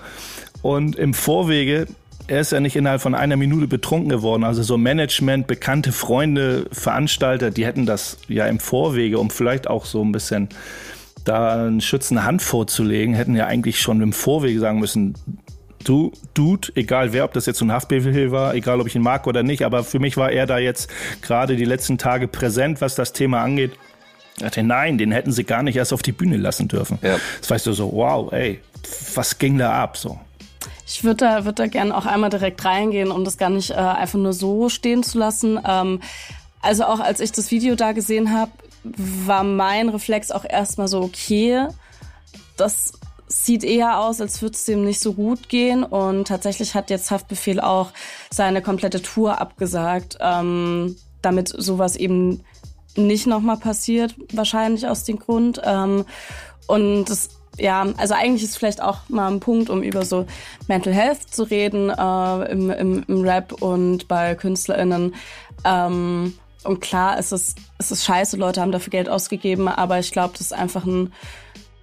[0.63, 1.87] Und im Vorwege,
[2.27, 4.43] er ist ja nicht innerhalb von einer Minute betrunken geworden.
[4.43, 9.85] Also so Management, bekannte Freunde, Veranstalter, die hätten das ja im Vorwege, um vielleicht auch
[9.85, 10.49] so ein bisschen
[11.25, 15.15] da einen schützende Hand vorzulegen, hätten ja eigentlich schon im Vorwege sagen müssen,
[15.89, 19.03] du, Dude, egal wer, ob das jetzt so ein Haftbefehl war, egal ob ich ihn
[19.03, 20.91] mag oder nicht, aber für mich war er da jetzt
[21.23, 23.73] gerade die letzten Tage präsent, was das Thema angeht.
[24.37, 26.99] Ich dachte, nein, den hätten sie gar nicht erst auf die Bühne lassen dürfen.
[27.03, 27.19] Ja.
[27.41, 28.61] Das weißt du so, wow, ey,
[29.15, 30.19] was ging da ab so?
[30.87, 33.75] Ich würde da, würd da gerne auch einmal direkt reingehen, um das gar nicht äh,
[33.75, 35.59] einfach nur so stehen zu lassen.
[35.67, 36.01] Ähm,
[36.61, 38.53] also auch als ich das Video da gesehen habe,
[38.85, 41.67] war mein Reflex auch erstmal so, okay,
[42.57, 42.93] das
[43.29, 45.83] sieht eher aus, als würde es dem nicht so gut gehen.
[45.83, 47.93] Und tatsächlich hat jetzt Haftbefehl auch
[48.31, 52.45] seine komplette Tour abgesagt, ähm, damit sowas eben
[52.97, 55.61] nicht nochmal passiert, wahrscheinlich aus dem Grund.
[55.65, 56.05] Ähm,
[56.67, 60.27] und das, ja, also eigentlich ist vielleicht auch mal ein Punkt, um über so
[60.69, 65.15] Mental Health zu reden äh, im, im, im Rap und bei KünstlerInnen.
[65.65, 66.35] Ähm,
[66.65, 70.33] und klar, es ist, es ist scheiße, Leute haben dafür Geld ausgegeben, aber ich glaube,
[70.33, 71.13] das ist einfach ein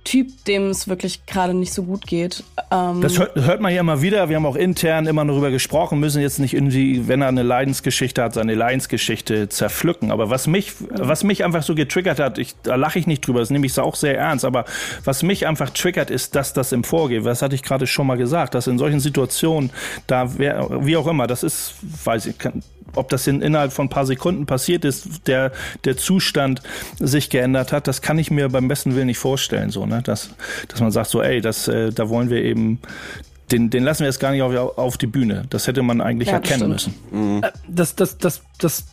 [0.04, 2.44] Typ, dem es wirklich gerade nicht so gut geht.
[2.72, 4.30] Ähm, Das hört, hört man ja immer wieder.
[4.30, 8.22] Wir haben auch intern immer darüber gesprochen, müssen jetzt nicht irgendwie, wenn er eine Leidensgeschichte
[8.22, 10.12] hat, seine Leidensgeschichte zerpflücken.
[10.12, 13.40] Aber was mich, was mich einfach so getriggert hat, ich, da lache ich nicht drüber,
[13.40, 14.66] das nehme ich auch sehr ernst, aber
[15.04, 18.18] was mich einfach triggert, ist, dass das im Vorgehen, was hatte ich gerade schon mal
[18.18, 19.72] gesagt, dass in solchen Situationen,
[20.08, 22.62] da wär, wie auch immer, das ist, weiß ich, kann,
[22.96, 25.52] ob das in, innerhalb von ein paar Sekunden passiert ist, der,
[25.86, 26.62] der Zustand
[27.00, 30.02] sich geändert hat, das kann ich mir beim besten Willen nicht vorstellen, so, ne?
[30.04, 30.30] dass,
[30.68, 32.80] dass man sagt, so, ey, das, äh, da wollen wir eben,
[33.52, 35.44] den, den lassen wir jetzt gar nicht auf, auf die Bühne.
[35.50, 37.02] Das hätte man eigentlich Ja, erkennen stimmt.
[37.12, 37.42] müssen.
[37.68, 38.86] Das, das, das, das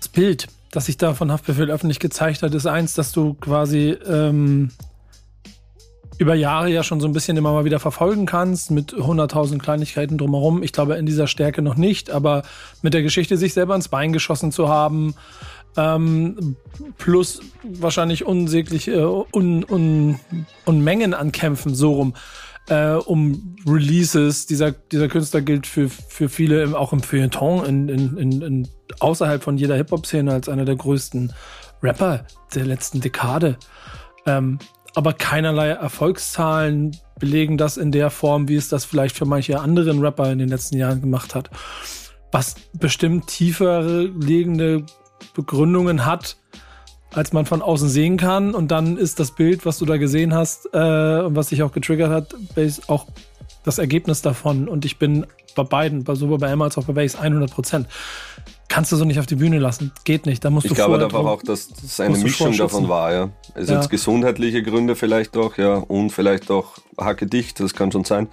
[0.00, 3.90] Das Bild, das sich da von Haftbefehl öffentlich gezeigt hat, ist eins, dass du quasi
[4.08, 4.70] ähm,
[6.18, 10.18] über Jahre ja schon so ein bisschen immer mal wieder verfolgen kannst, mit 100.000 Kleinigkeiten
[10.18, 10.62] drumherum.
[10.62, 12.42] Ich glaube, in dieser Stärke noch nicht, aber
[12.82, 15.14] mit der Geschichte sich selber ins Bein geschossen zu haben,
[15.76, 16.56] ähm,
[16.98, 20.20] plus wahrscheinlich unsägliche äh, un, un,
[20.66, 22.14] Unmengen an Kämpfen, so rum,
[22.68, 24.46] äh, um Releases.
[24.46, 28.68] Dieser, dieser Künstler gilt für, für viele auch im Feuilleton in, in, in, in
[29.00, 31.32] außerhalb von jeder Hip-Hop-Szene als einer der größten
[31.82, 33.56] Rapper der letzten Dekade.
[34.26, 34.58] Ähm,
[34.94, 40.00] aber keinerlei Erfolgszahlen belegen das in der Form, wie es das vielleicht für manche anderen
[40.00, 41.50] Rapper in den letzten Jahren gemacht hat.
[42.30, 44.84] Was bestimmt tiefere liegende
[45.34, 46.36] Begründungen hat,
[47.12, 48.54] als man von außen sehen kann.
[48.54, 51.72] Und dann ist das Bild, was du da gesehen hast äh, und was sich auch
[51.72, 52.34] getriggert hat,
[52.88, 53.06] auch
[53.64, 54.68] das Ergebnis davon.
[54.68, 57.86] Und ich bin bei beiden, sowohl bei Emma als auch bei Base 100 Prozent
[58.72, 59.92] kannst du so nicht auf die Bühne lassen.
[60.04, 60.42] Geht nicht.
[60.44, 63.28] Da musst ich du glaube einfach auch, dass das eine Mischung davon war, ja.
[63.54, 63.76] Es ja.
[63.76, 68.28] jetzt gesundheitliche Gründe vielleicht auch, ja, und vielleicht auch Hacke dicht, das kann schon sein.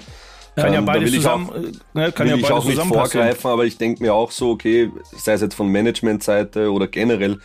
[0.56, 1.56] Kann ja ähm, beide zusammen, auch,
[1.94, 4.90] ne, kann will ja ich auch nicht vorgreifen, aber ich denke mir auch so, okay,
[5.18, 7.40] sei es jetzt von Managementseite oder generell,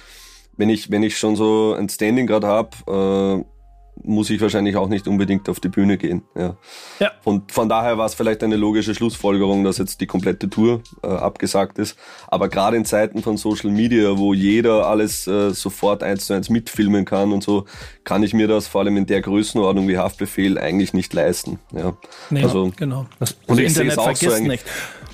[0.56, 3.53] wenn ich, wenn ich schon so ein Standing gerade habe, äh,
[4.02, 6.22] muss ich wahrscheinlich auch nicht unbedingt auf die Bühne gehen.
[6.34, 6.56] Ja.
[6.98, 7.12] ja.
[7.24, 11.06] Und von daher war es vielleicht eine logische Schlussfolgerung, dass jetzt die komplette Tour äh,
[11.06, 11.96] abgesagt ist.
[12.28, 16.50] Aber gerade in Zeiten von Social Media, wo jeder alles äh, sofort eins zu eins
[16.50, 17.66] mitfilmen kann und so,
[18.04, 21.58] kann ich mir das vor allem in der Größenordnung wie Haftbefehl eigentlich nicht leisten.
[21.72, 21.96] Ja.
[22.30, 23.06] Nee, also, genau.
[23.18, 24.64] Das, und das Internet vergisst so nicht.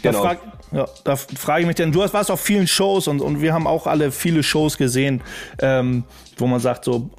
[0.03, 0.23] Genau.
[0.23, 0.40] Frag,
[0.73, 3.66] ja, da frage ich mich denn, du warst auf vielen Shows und, und wir haben
[3.66, 5.21] auch alle viele Shows gesehen,
[5.61, 6.05] ähm,
[6.40, 7.11] wo man sagt, so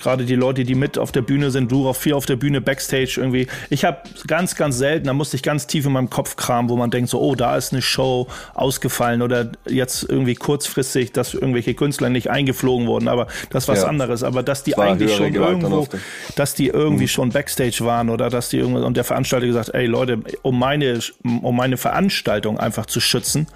[0.00, 2.60] gerade die Leute, die mit auf der Bühne sind, du auch viel auf der Bühne,
[2.60, 3.46] Backstage irgendwie.
[3.70, 6.76] Ich habe ganz, ganz selten, da musste ich ganz tief in meinem Kopf kramen, wo
[6.76, 11.74] man denkt so, oh, da ist eine Show ausgefallen oder jetzt irgendwie kurzfristig, dass irgendwelche
[11.74, 13.88] Künstler nicht eingeflogen wurden, aber das ist was ja.
[13.88, 14.22] anderes.
[14.22, 15.86] Aber dass die eigentlich schon irgendwo,
[16.34, 17.08] dass die irgendwie mhm.
[17.08, 20.98] schon Backstage waren oder dass die irgendwie, und der Veranstalter gesagt, ey Leute, um meine,
[21.22, 23.46] um meine Veranstaltung einfach zu schützen,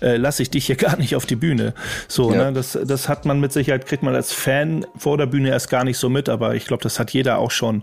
[0.00, 1.74] äh, lasse ich dich hier gar nicht auf die Bühne.
[2.08, 2.46] So, ja.
[2.46, 5.70] ne, das, das hat man mit Sicherheit, kriegt man als Fan vor der Bühne erst
[5.70, 7.82] gar nicht so mit, aber ich glaube, das hat jeder auch schon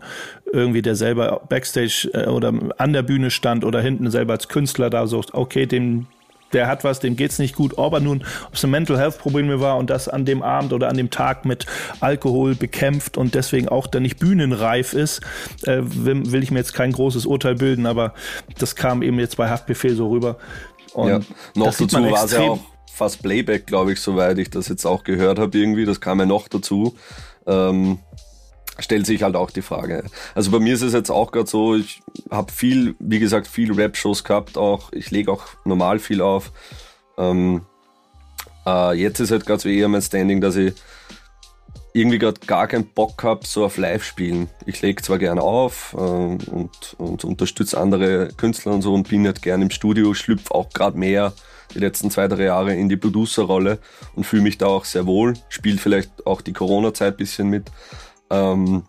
[0.53, 4.91] irgendwie, der selber Backstage äh, oder an der Bühne stand oder hinten selber als Künstler
[4.91, 6.05] da so, okay, dem
[6.53, 9.17] der hat was, dem geht's nicht gut, ob er nun, ob es ein Mental Health
[9.17, 11.65] Probleme war und das an dem Abend oder an dem Tag mit
[12.01, 15.21] Alkohol bekämpft und deswegen auch dann nicht bühnenreif ist,
[15.63, 18.13] äh, will, will, ich mir jetzt kein großes Urteil bilden, aber
[18.57, 20.37] das kam eben jetzt bei Haftbefehl so rüber.
[20.93, 21.19] Und ja,
[21.55, 22.59] noch dazu war es ja auch
[22.93, 25.85] fast Playback, glaube ich, soweit ich das jetzt auch gehört habe irgendwie.
[25.85, 26.95] Das kam ja noch dazu.
[27.47, 27.99] Ähm,
[28.79, 30.03] stellt sich halt auch die Frage.
[30.35, 33.73] Also bei mir ist es jetzt auch gerade so, ich habe viel, wie gesagt, viel
[33.73, 36.51] Rap-Shows gehabt, auch ich lege auch normal viel auf.
[37.17, 37.61] Ähm,
[38.65, 40.73] äh, jetzt ist halt gerade so eher mein Standing, dass ich
[41.93, 44.49] irgendwie gerade gar keinen Bock habe, so auf Live-Spielen.
[44.65, 49.25] Ich lege zwar gerne auf ähm, und, und unterstütze andere Künstler und so und bin
[49.25, 51.33] halt gerne im Studio, schlüpfe auch gerade mehr
[51.73, 53.79] die letzten zwei, drei Jahre in die Producer-Rolle
[54.15, 55.33] und fühle mich da auch sehr wohl.
[55.49, 57.71] Spielt vielleicht auch die Corona-Zeit bisschen mit.
[58.29, 58.83] Ähm,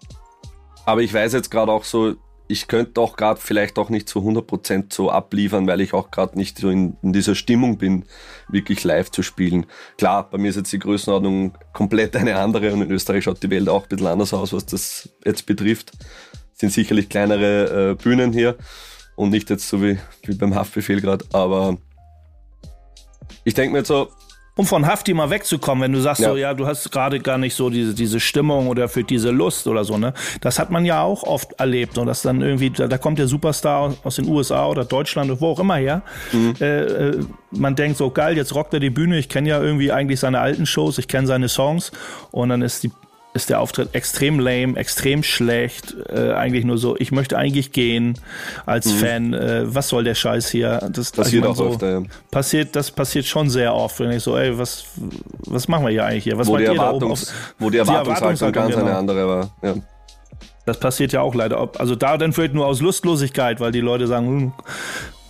[0.84, 2.16] aber ich weiß jetzt gerade auch so,
[2.48, 6.36] ich könnte auch gerade vielleicht auch nicht zu 100% so abliefern, weil ich auch gerade
[6.36, 8.04] nicht so in, in, dieser Stimmung bin,
[8.48, 9.66] wirklich live zu spielen.
[9.96, 13.50] Klar, bei mir ist jetzt die Größenordnung komplett eine andere und in Österreich schaut die
[13.50, 15.92] Welt auch ein bisschen anders aus, was das jetzt betrifft.
[16.52, 18.56] Sind sicherlich kleinere äh, Bühnen hier
[19.16, 21.78] und nicht jetzt so wie, wie beim Haftbefehl gerade, aber
[23.44, 24.08] ich denke mir jetzt so,
[24.54, 26.30] um von Hafti mal wegzukommen, wenn du sagst ja.
[26.30, 29.66] so, ja, du hast gerade gar nicht so diese, diese Stimmung oder für diese Lust
[29.66, 30.12] oder so, ne?
[30.42, 33.28] Das hat man ja auch oft erlebt und das dann irgendwie, da, da kommt der
[33.28, 36.02] Superstar aus den USA oder Deutschland oder wo auch immer her.
[36.32, 36.54] Mhm.
[36.61, 39.90] Äh, äh, man denkt so, geil, jetzt rockt er die Bühne, ich kenne ja irgendwie
[39.90, 41.90] eigentlich seine alten Shows, ich kenne seine Songs
[42.30, 42.90] und dann ist die
[43.34, 45.96] ist der Auftritt extrem lame, extrem schlecht.
[46.08, 48.18] Äh, eigentlich nur so, ich möchte eigentlich gehen
[48.66, 48.98] als mhm.
[48.98, 49.34] Fan.
[49.34, 50.90] Äh, was soll der Scheiß hier?
[50.92, 52.02] Das passiert auch so, öfter, ja.
[52.30, 53.98] Passiert, das passiert schon sehr oft.
[54.00, 54.84] Wenn ich so, ey, was,
[55.46, 56.36] was machen wir hier eigentlich hier?
[56.36, 58.86] Was wo, die Erwartungs, auf, wo die Erwartungshaltung ganz genau.
[58.86, 59.56] eine andere war.
[59.62, 59.74] Ja.
[60.66, 61.70] Das passiert ja auch leider.
[61.78, 64.52] Also da dann vielleicht nur aus Lustlosigkeit, weil die Leute sagen, hm,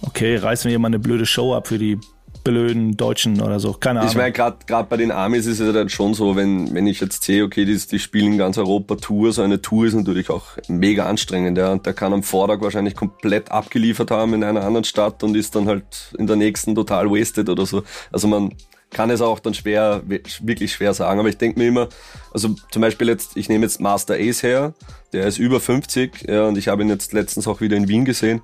[0.02, 1.98] okay, reißen wir hier mal eine blöde Show ab für die
[2.44, 3.72] blöden Deutschen oder so.
[3.72, 4.11] Keine Ahnung.
[4.11, 7.22] Ich meine, gerade bei den Amis ist es dann schon so, wenn, wenn ich jetzt
[7.24, 10.44] sehe, okay, die, die spielen in ganz Europa Tour, so eine Tour ist natürlich auch
[10.68, 11.72] mega anstrengend, ja.
[11.72, 15.55] Und der kann am Vortag wahrscheinlich komplett abgeliefert haben in einer anderen Stadt und ist
[15.55, 17.83] dann halt in der nächsten total wasted oder so.
[18.11, 18.52] Also man
[18.92, 21.18] kann es auch dann schwer, wirklich schwer sagen.
[21.18, 21.88] Aber ich denke mir immer,
[22.33, 24.74] also zum Beispiel jetzt, ich nehme jetzt Master Ace her,
[25.12, 28.05] der ist über 50, ja, und ich habe ihn jetzt letztens auch wieder in Wien
[28.05, 28.42] gesehen.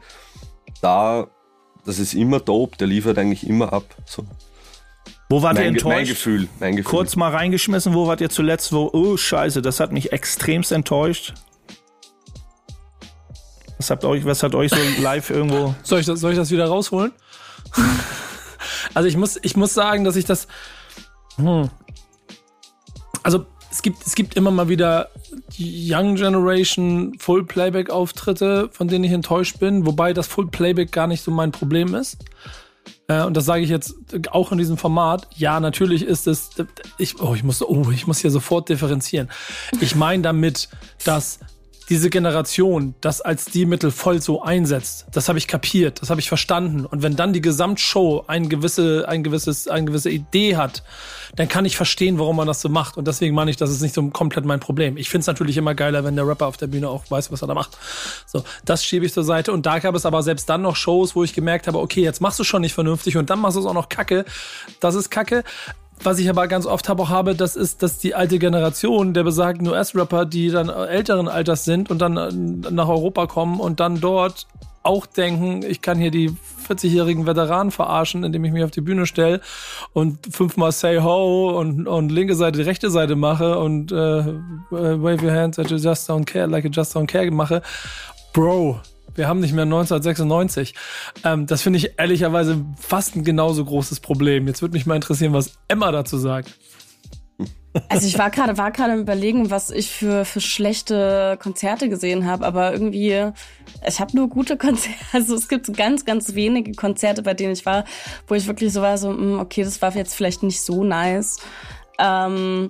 [0.81, 1.29] Da
[1.89, 3.83] das ist immer dope, der liefert eigentlich immer ab.
[4.05, 4.23] So.
[5.31, 5.97] Wo wart ihr Mein, Ge- enttäuscht?
[5.97, 6.91] mein Gefühl, mein Gefühl.
[6.91, 11.33] Kurz mal reingeschmissen, wo wart ihr zuletzt, wo, oh scheiße, das hat mich extremst enttäuscht.
[13.79, 15.75] Was habt euch, was hat euch so live irgendwo...
[15.83, 17.13] Soll ich das, soll ich das wieder rausholen?
[18.95, 20.47] also ich muss, ich muss sagen, dass ich das.
[21.37, 21.71] Hm.
[23.23, 25.09] Also es gibt, es gibt immer mal wieder
[25.59, 31.07] Young Generation Full Playback Auftritte, von denen ich enttäuscht bin, wobei das Full Playback gar
[31.07, 32.19] nicht so mein Problem ist.
[33.09, 33.95] Äh, und das sage ich jetzt
[34.31, 35.29] auch in diesem Format.
[35.37, 36.51] Ja, natürlich ist es.
[36.99, 39.29] Ich, oh, ich muss, oh, ich muss hier sofort differenzieren.
[39.81, 40.69] Ich meine damit,
[41.05, 41.41] dass
[41.89, 45.07] diese Generation das als Stilmittel voll so einsetzt.
[45.13, 46.85] Das habe ich kapiert, das habe ich verstanden.
[46.85, 50.83] Und wenn dann die Gesamtshow ein gewisse, ein gewisses, eine gewisse Idee hat,
[51.37, 52.97] dann kann ich verstehen, warum man das so macht.
[52.97, 54.97] Und deswegen meine ich, das ist nicht so komplett mein Problem.
[54.97, 57.43] Ich finde es natürlich immer geiler, wenn der Rapper auf der Bühne auch weiß, was
[57.43, 57.79] er da macht.
[58.27, 59.53] So, das schiebe ich zur Seite.
[59.53, 62.21] Und da gab es aber selbst dann noch Shows, wo ich gemerkt habe, okay, jetzt
[62.21, 64.25] machst du schon nicht vernünftig und dann machst du es auch noch kacke.
[64.81, 65.45] Das ist kacke.
[66.03, 69.25] Was ich aber ganz oft habe auch habe, das ist, dass die alte Generation der
[69.25, 74.01] besagten US-Rapper, die dann älteren Alters sind und dann äh, nach Europa kommen und dann
[74.01, 74.47] dort
[74.83, 76.31] auch denken, ich kann hier die
[76.67, 79.41] 40-jährigen Veteranen verarschen, indem ich mich auf die Bühne stelle
[79.93, 83.95] und fünfmal Say Ho und, und linke Seite, rechte Seite mache und äh,
[84.71, 87.61] Wave Your Hands you just don't care, like you just don't care mache.
[88.33, 88.81] Bro,
[89.19, 90.75] wir haben nicht mehr 1996.
[91.25, 94.47] Ähm, das finde ich ehrlicherweise fast ein genauso großes Problem.
[94.47, 96.55] Jetzt würde mich mal interessieren, was Emma dazu sagt.
[97.89, 102.47] Also ich war gerade war gerade überlegen, was ich für für schlechte Konzerte gesehen habe,
[102.47, 103.31] aber irgendwie
[103.87, 104.99] ich habe nur gute Konzerte.
[105.13, 107.85] Also es gibt ganz ganz wenige Konzerte, bei denen ich war,
[108.27, 111.39] wo ich wirklich so war so, mm, okay, das war jetzt vielleicht nicht so nice.
[111.99, 112.69] Ähm,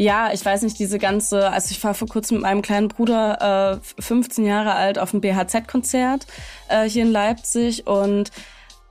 [0.00, 3.80] ja, ich weiß nicht, diese ganze, also ich war vor kurzem mit meinem kleinen Bruder,
[3.98, 6.26] äh, 15 Jahre alt, auf dem BHZ-Konzert
[6.68, 8.30] äh, hier in Leipzig und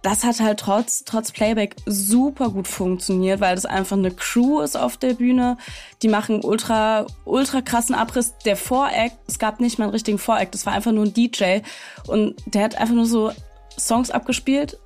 [0.04, 4.78] das hat halt trotz, trotz Playback super gut funktioniert, weil das einfach eine Crew ist
[4.78, 5.58] auf der Bühne.
[6.04, 8.36] Die machen ultra, ultra krassen Abriss.
[8.45, 11.62] Der Voract, es gab nicht mal einen richtigen Voract, das war einfach nur ein DJ
[12.06, 13.32] und der hat einfach nur so
[13.80, 14.78] Songs abgespielt,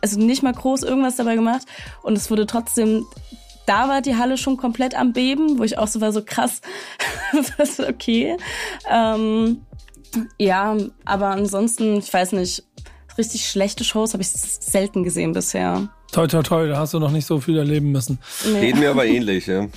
[0.00, 1.66] also nicht mal groß irgendwas dabei gemacht
[2.02, 3.04] und es wurde trotzdem
[3.66, 6.60] da war die Halle schon komplett am Beben, wo ich auch so war, so krass,
[7.58, 8.36] ist okay.
[8.90, 9.62] Ähm,
[10.38, 12.64] ja, aber ansonsten, ich weiß nicht,
[13.18, 15.88] richtig schlechte Shows habe ich selten gesehen bisher.
[16.12, 18.18] Toi, toi, toi, da hast du noch nicht so viel erleben müssen.
[18.52, 18.66] Nee.
[18.66, 19.68] Geht mir aber ähnlich, ja.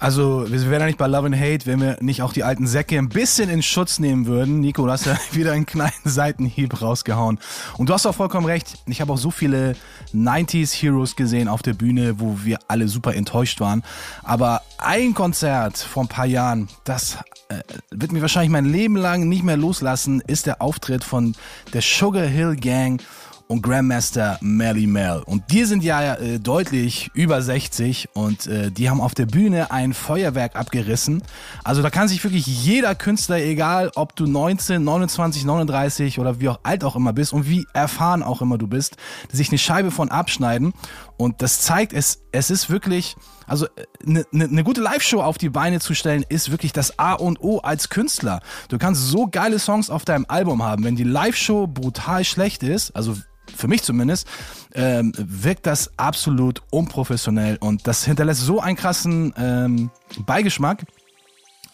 [0.00, 2.66] Also, wir wären ja nicht bei Love and Hate, wenn wir nicht auch die alten
[2.66, 4.60] Säcke ein bisschen in Schutz nehmen würden.
[4.60, 7.38] Nico, du hast ja wieder einen kleinen Seitenhieb rausgehauen.
[7.76, 8.78] Und du hast auch vollkommen recht.
[8.86, 9.76] Ich habe auch so viele
[10.14, 13.82] 90s Heroes gesehen auf der Bühne, wo wir alle super enttäuscht waren.
[14.22, 17.18] Aber ein Konzert vor ein paar Jahren, das
[17.50, 17.60] äh,
[17.90, 21.34] wird mir wahrscheinlich mein Leben lang nicht mehr loslassen, ist der Auftritt von
[21.74, 23.02] der Sugar Hill Gang
[23.50, 25.22] und Grandmaster Melly Mel.
[25.26, 29.72] Und die sind ja äh, deutlich über 60 und äh, die haben auf der Bühne
[29.72, 31.20] ein Feuerwerk abgerissen.
[31.64, 36.48] Also da kann sich wirklich jeder Künstler, egal ob du 19, 29, 39 oder wie
[36.48, 38.96] auch alt auch immer bist und wie erfahren auch immer du bist,
[39.32, 40.72] sich eine Scheibe von abschneiden.
[41.16, 43.16] Und das zeigt, es, es ist wirklich,
[43.48, 43.66] also
[44.06, 47.40] eine ne, ne gute Live-Show auf die Beine zu stellen, ist wirklich das A und
[47.42, 48.42] O als Künstler.
[48.68, 50.84] Du kannst so geile Songs auf deinem Album haben.
[50.84, 53.16] Wenn die Live-Show brutal schlecht ist, also
[53.56, 54.26] für mich zumindest,
[54.74, 59.90] ähm, wirkt das absolut unprofessionell und das hinterlässt so einen krassen ähm,
[60.26, 60.84] Beigeschmack,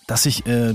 [0.07, 0.75] dass ich, äh,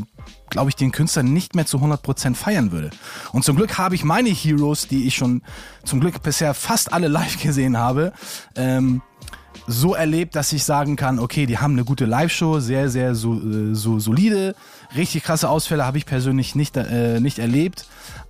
[0.49, 2.89] glaube ich, den Künstler nicht mehr zu 100% feiern würde.
[3.32, 5.41] Und zum Glück habe ich meine Heroes, die ich schon
[5.86, 8.13] zum Glück bisher fast alle live gesehen habe,
[8.56, 9.01] ähm,
[9.67, 13.36] so erlebt, dass ich sagen kann, okay, die haben eine gute Live-Show, sehr, sehr so,
[13.36, 14.56] äh, so solide.
[14.95, 17.86] Richtig krasse Ausfälle habe ich persönlich nicht, äh, nicht erlebt.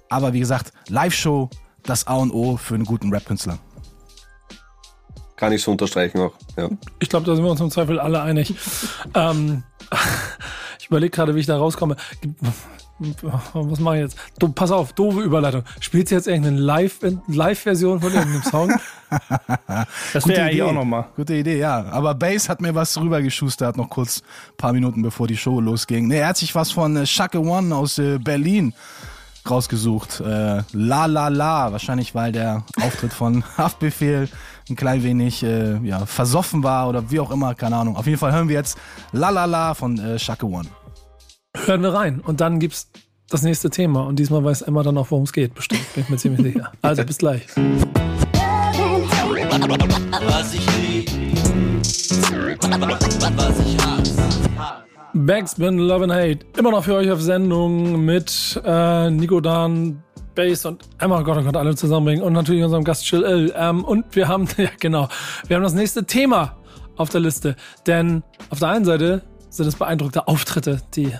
[0.09, 1.49] Aber wie gesagt, Live-Show,
[1.83, 3.57] das A und O für einen guten Rap-Künstler.
[5.35, 6.33] Kann ich so unterstreichen auch.
[6.55, 6.69] Ja.
[6.99, 8.53] Ich glaube, da sind wir uns im Zweifel alle einig.
[9.15, 9.63] ähm,
[10.79, 11.95] ich überlege gerade, wie ich da rauskomme.
[13.53, 14.17] Was mache ich jetzt?
[14.37, 15.63] Du, pass auf, doofe Überleitung.
[15.79, 18.71] Spielst du jetzt irgendeine Live- Live-Version von irgendeinem Song?
[20.13, 20.61] Das Gute wäre eigentlich Idee.
[20.61, 21.05] auch nochmal.
[21.17, 21.83] Gute Idee, ja.
[21.91, 26.07] Aber Bass hat mir was rübergeschustert, noch kurz ein paar Minuten bevor die Show losging.
[26.07, 28.73] Nee, er hat sich was von äh, Shaka One aus äh, Berlin
[29.49, 30.19] rausgesucht.
[30.21, 34.29] Äh, la La La, wahrscheinlich weil der Auftritt von Haftbefehl
[34.69, 37.95] ein klein wenig äh, ja, versoffen war oder wie auch immer, keine Ahnung.
[37.95, 38.77] Auf jeden Fall hören wir jetzt
[39.11, 40.67] La La La von äh, Shaka One.
[41.65, 42.19] Hören wir rein.
[42.21, 42.89] Und dann gibt's
[43.29, 44.01] das nächste Thema.
[44.05, 45.81] Und diesmal weiß Emma dann auch, worum es geht, bestimmt.
[45.93, 46.71] Bin ich mir ziemlich sicher.
[46.81, 47.47] Also, bis gleich.
[50.27, 51.09] Was ich lieb,
[53.35, 54.90] was ich hasse.
[55.13, 56.39] Backspin Love and Hate.
[56.57, 60.01] Immer noch für euch auf Sendung mit äh, Nico Dan,
[60.35, 63.53] Bass und Emma, oh Gott, oh Gott, alle zusammenbringen und natürlich unserem Gast Chill Ill.
[63.55, 65.09] Ähm, und wir haben, ja genau,
[65.47, 66.57] wir haben das nächste Thema
[66.95, 67.55] auf der Liste.
[67.87, 71.13] Denn auf der einen Seite sind es beeindruckte Auftritte, die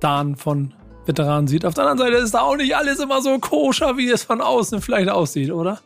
[0.00, 0.74] Dan von
[1.06, 1.64] Veteranen sieht.
[1.64, 4.40] Auf der anderen Seite ist da auch nicht alles immer so koscher, wie es von
[4.40, 5.78] außen vielleicht aussieht, oder?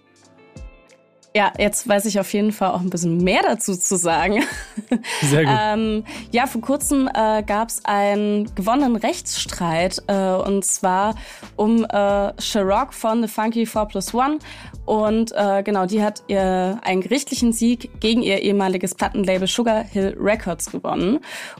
[1.36, 4.44] Ja, jetzt weiß ich auf jeden Fall auch ein bisschen mehr dazu zu sagen.
[5.20, 5.54] Sehr gut.
[5.60, 11.16] ähm, ja, vor kurzem äh, gab es einen gewonnenen Rechtsstreit äh, und zwar
[11.56, 14.38] um äh, Sharrock von The Funky 4 Plus One.
[14.86, 20.16] Und äh, genau, die hat ihr einen gerichtlichen Sieg gegen ihr ehemaliges Plattenlabel Sugar Hill
[20.16, 21.18] Records gewonnen.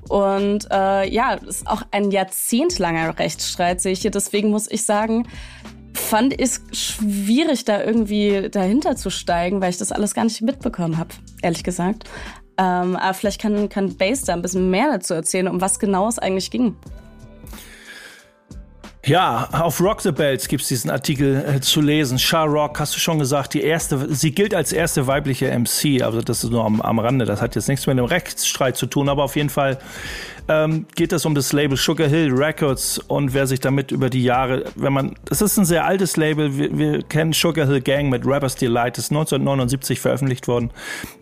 [0.09, 4.13] Und äh, ja, ist auch ein jahrzehntlanger Rechtsstreit, sehe ich hier.
[4.13, 5.27] Deswegen muss ich sagen,
[6.05, 10.99] fand ich schwierig, da irgendwie dahinter zu steigen, weil ich das alles gar nicht mitbekommen
[10.99, 11.11] habe,
[11.43, 12.05] ehrlich gesagt.
[12.57, 16.09] Ähm, aber vielleicht kann, kann Base da ein bisschen mehr dazu erzählen, um was genau
[16.09, 16.77] es eigentlich ging.
[19.07, 22.19] Ja, auf Rock the Bells gibt's diesen Artikel äh, zu lesen.
[22.19, 26.23] Char Rock, hast du schon gesagt, die erste, sie gilt als erste weibliche MC, also
[26.23, 29.11] das ist nur am, am Rande, das hat jetzt nichts mit dem Rechtsstreit zu tun,
[29.11, 29.79] aber auf jeden Fall
[30.49, 34.23] ähm, geht es um das Label Sugar Hill Records und wer sich damit über die
[34.23, 38.11] Jahre, wenn man, das ist ein sehr altes Label, wir, wir kennen Sugar Hill Gang
[38.11, 40.71] mit Rappers Delight, ist 1979 veröffentlicht worden,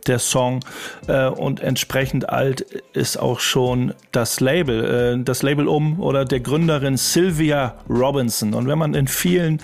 [0.06, 0.60] der Song.
[1.06, 6.40] Äh, und entsprechend alt ist auch schon das Label, äh, das Label um oder der
[6.40, 8.54] Gründerin Sylvia Robinson.
[8.54, 9.60] Und wenn man in vielen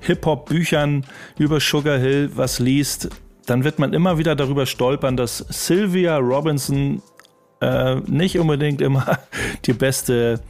[0.00, 1.04] Hip-Hop-Büchern
[1.38, 3.10] über Sugar Hill was liest,
[3.46, 7.02] dann wird man immer wieder darüber stolpern, dass Sylvia Robinson
[7.60, 9.18] äh, nicht unbedingt immer
[9.66, 10.40] die beste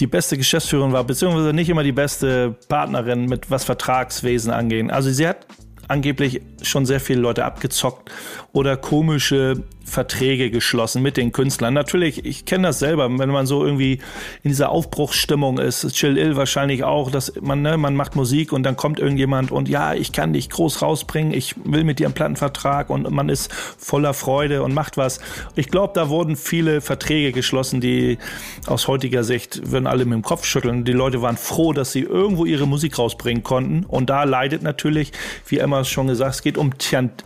[0.00, 4.90] die beste Geschäftsführerin war, beziehungsweise nicht immer die beste Partnerin mit was Vertragswesen angehen.
[4.90, 5.46] Also sie hat
[5.86, 8.10] angeblich schon sehr viele Leute abgezockt
[8.52, 11.74] oder komische Verträge geschlossen mit den Künstlern.
[11.74, 14.00] Natürlich, ich kenne das selber, wenn man so irgendwie
[14.42, 18.62] in dieser Aufbruchsstimmung ist, Chill Ill wahrscheinlich auch, dass man, ne, man macht Musik und
[18.62, 22.14] dann kommt irgendjemand und ja, ich kann dich groß rausbringen, ich will mit dir einen
[22.14, 25.20] Plattenvertrag und man ist voller Freude und macht was.
[25.54, 28.18] Ich glaube, da wurden viele Verträge geschlossen, die
[28.66, 30.84] aus heutiger Sicht würden alle mit dem Kopf schütteln.
[30.84, 35.12] Die Leute waren froh, dass sie irgendwo ihre Musik rausbringen konnten und da leidet natürlich,
[35.46, 36.72] wie Emma schon gesagt, es geht um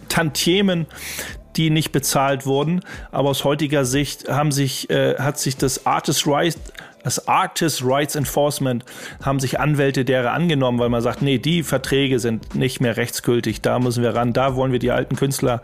[0.09, 0.87] Tantiemen,
[1.59, 2.81] die nicht bezahlt wurden.
[3.11, 6.59] Aber aus heutiger Sicht haben sich, äh, hat sich das Artist Rights
[7.05, 8.85] das Artist Rights Enforcement
[9.23, 13.63] haben sich Anwälte derer angenommen, weil man sagt, nee, die Verträge sind nicht mehr rechtsgültig,
[13.63, 15.63] da müssen wir ran, da wollen wir die alten Künstler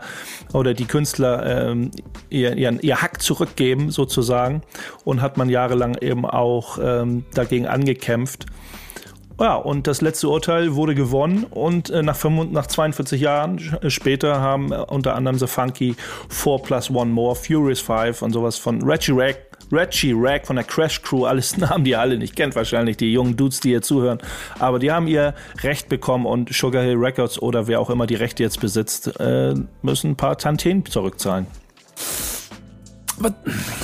[0.53, 1.91] oder die Künstler ähm,
[2.29, 4.61] ihr, ihren, ihr Hack zurückgeben sozusagen
[5.03, 8.45] und hat man jahrelang eben auch ähm, dagegen angekämpft.
[9.39, 13.89] Ja, und das letzte Urteil wurde gewonnen und äh, nach, 45, nach 42 Jahren äh,
[13.89, 15.95] später haben äh, unter anderem The Funky
[16.29, 19.39] 4 Plus One More, Furious 5 und sowas von Reggie Rack,
[19.73, 23.35] Reggie Rack von der Crash Crew, alles Namen, die alle nicht kennt wahrscheinlich, die jungen
[23.35, 24.19] Dudes, die hier zuhören,
[24.57, 28.15] aber die haben ihr Recht bekommen und Sugar Hill Records oder wer auch immer die
[28.15, 31.47] Rechte jetzt besitzt, äh, müssen ein paar Tantien zurückzahlen.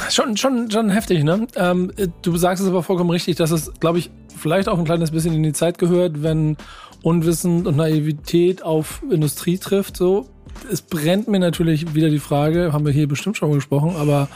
[0.09, 1.47] Schon, schon, schon heftig, ne?
[1.55, 1.91] Ähm,
[2.21, 5.33] du sagst es aber vollkommen richtig, dass es, glaube ich, vielleicht auch ein kleines bisschen
[5.33, 6.57] in die Zeit gehört, wenn
[7.01, 9.97] Unwissen und Naivität auf Industrie trifft.
[9.97, 10.29] So,
[10.71, 14.27] es brennt mir natürlich wieder die Frage, haben wir hier bestimmt schon mal gesprochen, aber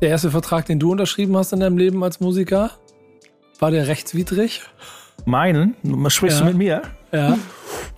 [0.00, 2.70] der erste Vertrag, den du unterschrieben hast in deinem Leben als Musiker,
[3.58, 4.62] war der rechtswidrig?
[5.24, 5.74] Meinen?
[6.08, 6.44] Sprichst ja.
[6.44, 6.82] du mit mir?
[7.12, 7.36] Ja.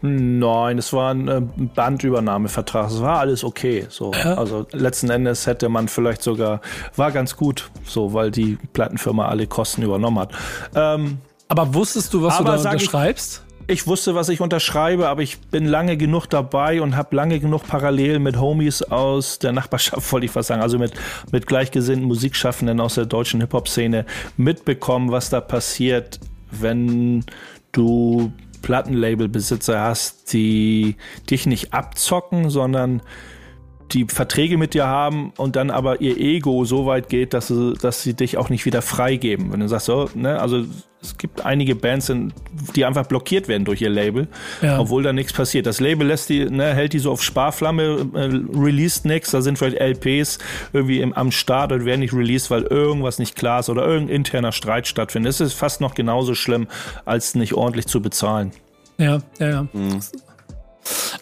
[0.01, 2.91] Nein, es war ein äh, Bandübernahmevertrag.
[2.91, 3.87] Es war alles okay.
[3.89, 4.13] So.
[4.13, 4.35] Ja.
[4.35, 6.61] Also letzten Endes hätte man vielleicht sogar,
[6.97, 10.33] war ganz gut, so, weil die Plattenfirma alle Kosten übernommen hat.
[10.75, 13.43] Ähm, aber wusstest du, was du da unterschreibst?
[13.67, 17.41] Ich, ich wusste, was ich unterschreibe, aber ich bin lange genug dabei und habe lange
[17.41, 20.93] genug parallel mit Homies aus der Nachbarschaft, wollte ich fast sagen, also mit,
[21.33, 26.21] mit gleichgesinnten Musikschaffenden aus der deutschen Hip-Hop-Szene mitbekommen, was da passiert,
[26.51, 27.25] wenn
[27.73, 28.33] du
[28.63, 30.97] Plattenlabelbesitzer hast, die
[31.31, 33.03] dich nicht abzocken, sondern
[33.93, 37.75] die Verträge mit dir haben und dann aber ihr Ego so weit geht, dass sie,
[37.81, 39.53] dass sie dich auch nicht wieder freigeben.
[39.53, 40.65] Wenn du sagst, so, ne, also
[41.01, 42.13] es gibt einige Bands,
[42.75, 44.27] die einfach blockiert werden durch ihr Label,
[44.61, 44.79] ja.
[44.79, 45.67] obwohl da nichts passiert.
[45.67, 49.59] Das Label lässt die, ne, hält die so auf Sparflamme, äh, released nichts, da sind
[49.59, 50.39] vielleicht LPs
[50.73, 54.17] irgendwie im, am Start und werden nicht released, weil irgendwas nicht klar ist oder irgendein
[54.17, 55.31] interner Streit stattfindet.
[55.31, 56.67] Das ist fast noch genauso schlimm,
[57.05, 58.51] als nicht ordentlich zu bezahlen.
[58.99, 59.63] Ja, ja, ja.
[59.73, 60.01] Mhm.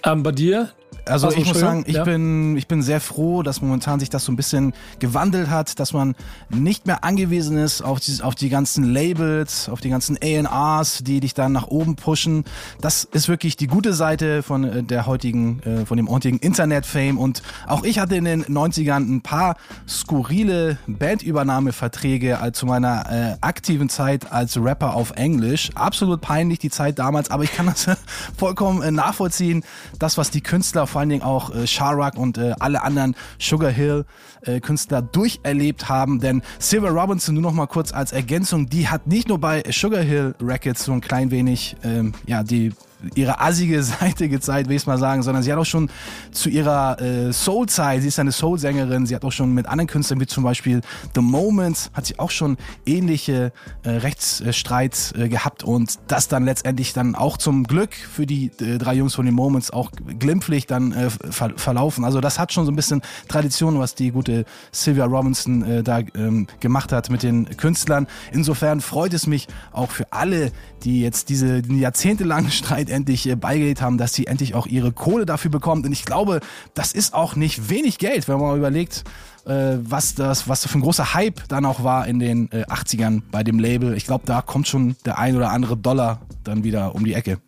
[0.04, 0.70] Ähm, bei dir,
[1.06, 2.04] Also, Also, ich muss sagen, ich ja.
[2.04, 5.92] bin ich bin sehr froh, dass momentan sich das so ein bisschen gewandelt hat, dass
[5.92, 6.14] man
[6.48, 11.20] nicht mehr angewiesen ist auf die, auf die ganzen Labels, auf die ganzen A&Rs, die
[11.20, 12.44] dich dann nach oben pushen.
[12.80, 17.18] Das ist wirklich die gute Seite von äh, der heutigen äh, von dem heutigen Internet-Fame
[17.18, 19.56] und auch ich hatte in den 90ern ein paar
[19.88, 25.70] skurrile Bandübernahmeverträge als zu meiner äh, aktiven Zeit als Rapper auf Englisch.
[25.74, 27.86] Absolut peinlich die Zeit damals, aber ich kann das
[28.36, 29.62] vollkommen äh, nachvollziehen.
[29.98, 33.70] Das, was die Künstler, vor allen Dingen auch äh, Sharak und äh, alle anderen Sugar
[33.70, 34.06] Hill
[34.46, 36.20] äh, Künstler durcherlebt haben.
[36.20, 40.00] Denn Silver Robinson, nur noch mal kurz als Ergänzung, die hat nicht nur bei Sugar
[40.00, 42.72] Hill Records so ein klein wenig, ähm, ja, die
[43.14, 45.90] ihre assige Seite gezeigt, will ich mal sagen, sondern sie hat auch schon
[46.32, 50.20] zu ihrer äh, Soul-Zeit, sie ist eine Soul-Sängerin, sie hat auch schon mit anderen Künstlern
[50.20, 50.80] wie zum Beispiel
[51.14, 53.52] The Moments, hat sie auch schon ähnliche
[53.82, 58.78] äh, Rechtsstreits äh, gehabt und das dann letztendlich dann auch zum Glück für die äh,
[58.78, 62.04] drei Jungs von den Moments auch glimpflich dann äh, ver verlaufen.
[62.04, 66.00] Also das hat schon so ein bisschen Tradition, was die gute Sylvia Robinson äh, da
[66.14, 68.06] ähm, gemacht hat mit den Künstlern.
[68.32, 70.52] Insofern freut es mich auch für alle,
[70.82, 75.26] die jetzt diese jahrzehntelangen Streit endlich äh, beigelegt haben, dass sie endlich auch ihre Kohle
[75.26, 75.86] dafür bekommt.
[75.86, 76.40] Und ich glaube,
[76.74, 79.04] das ist auch nicht wenig Geld, wenn man mal überlegt,
[79.46, 83.22] äh, was das, was für ein großer Hype dann auch war in den äh, 80ern
[83.30, 83.94] bei dem Label.
[83.96, 87.38] Ich glaube, da kommt schon der ein oder andere Dollar dann wieder um die Ecke.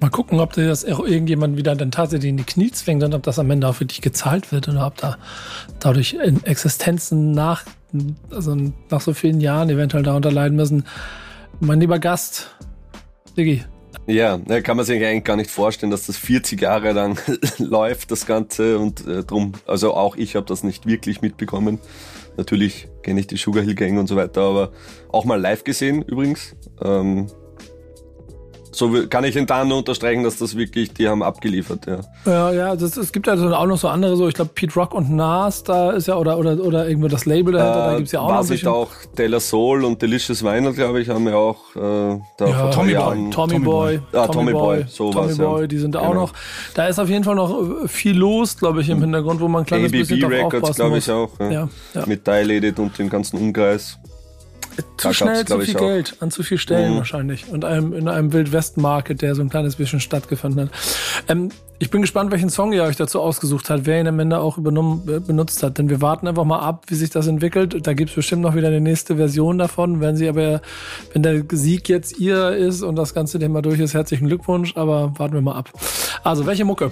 [0.00, 3.22] Mal gucken, ob dir das irgendjemand wieder dann tatsächlich in die Knie zwingt und ob
[3.22, 5.16] das am Ende auch für dich gezahlt wird oder ob da
[5.80, 7.64] dadurch in Existenzen nach,
[8.30, 8.54] also
[8.90, 10.84] nach so vielen Jahren eventuell darunter leiden müssen.
[11.60, 12.54] Mein lieber Gast,
[13.38, 13.64] Diggi,
[14.06, 17.20] Ja, kann man sich eigentlich gar nicht vorstellen, dass das 40 Jahre lang
[17.58, 18.78] läuft, das Ganze.
[18.78, 21.80] Und äh, drum, also auch ich habe das nicht wirklich mitbekommen.
[22.36, 24.72] Natürlich kenne ich die Sugar Hill Gang und so weiter, aber
[25.08, 26.54] auch mal live gesehen übrigens.
[26.82, 27.26] Ähm,
[28.76, 32.00] so kann ich den nur unterstreichen, dass das wirklich, die haben abgeliefert, ja.
[32.26, 34.74] Ja, ja, das, es gibt ja so auch noch so andere, so ich glaube Pete
[34.74, 38.12] Rock und Nas, da ist ja, oder, oder, oder irgendwo das Label dahinter, da gibt's
[38.12, 38.68] ja auch noch was ich bisschen.
[38.68, 41.78] auch Taylor Soul und Delicious Vinyl, glaube ich, haben ja auch äh,
[42.36, 45.44] da Ja, vor Tommy Boy, Jahren- Tommy Boy, Ah, Tommy Boy, so Tommy war's, ja.
[45.46, 46.20] Boy, die sind da auch Genau.
[46.22, 46.32] noch.
[46.74, 49.62] Da ist auf jeden Fall noch äh, viel los, glaube ich, im Hintergrund, wo man
[49.62, 51.30] ein kleines bisschen ABB drauf Records, glaube ich auch.
[51.40, 51.50] Ja.
[51.50, 52.06] Ja, ja.
[52.06, 53.98] Mit Dilated und dem ganzen Umkreis.
[54.96, 55.74] Zu Da schnell, zu viel.
[55.74, 56.96] Geld an zu viel Stellen Mhm.
[56.98, 57.48] wahrscheinlich.
[57.48, 60.70] Und einem, in einem Wildwest-Market, der so ein kleines bisschen stattgefunden hat.
[61.28, 64.38] Ähm, ich bin gespannt, welchen Song ihr euch dazu ausgesucht habt, wer ihn am Ende
[64.38, 65.76] auch übernommen, äh, benutzt hat.
[65.78, 67.86] Denn wir warten einfach mal ab, wie sich das entwickelt.
[67.86, 70.00] Da gibt's bestimmt noch wieder eine nächste Version davon.
[70.00, 70.62] Wenn sie aber,
[71.12, 74.76] wenn der Sieg jetzt ihr ist und das ganze Thema durch ist, herzlichen Glückwunsch.
[74.76, 75.70] Aber warten wir mal ab.
[76.24, 76.90] Also, welche Mucke?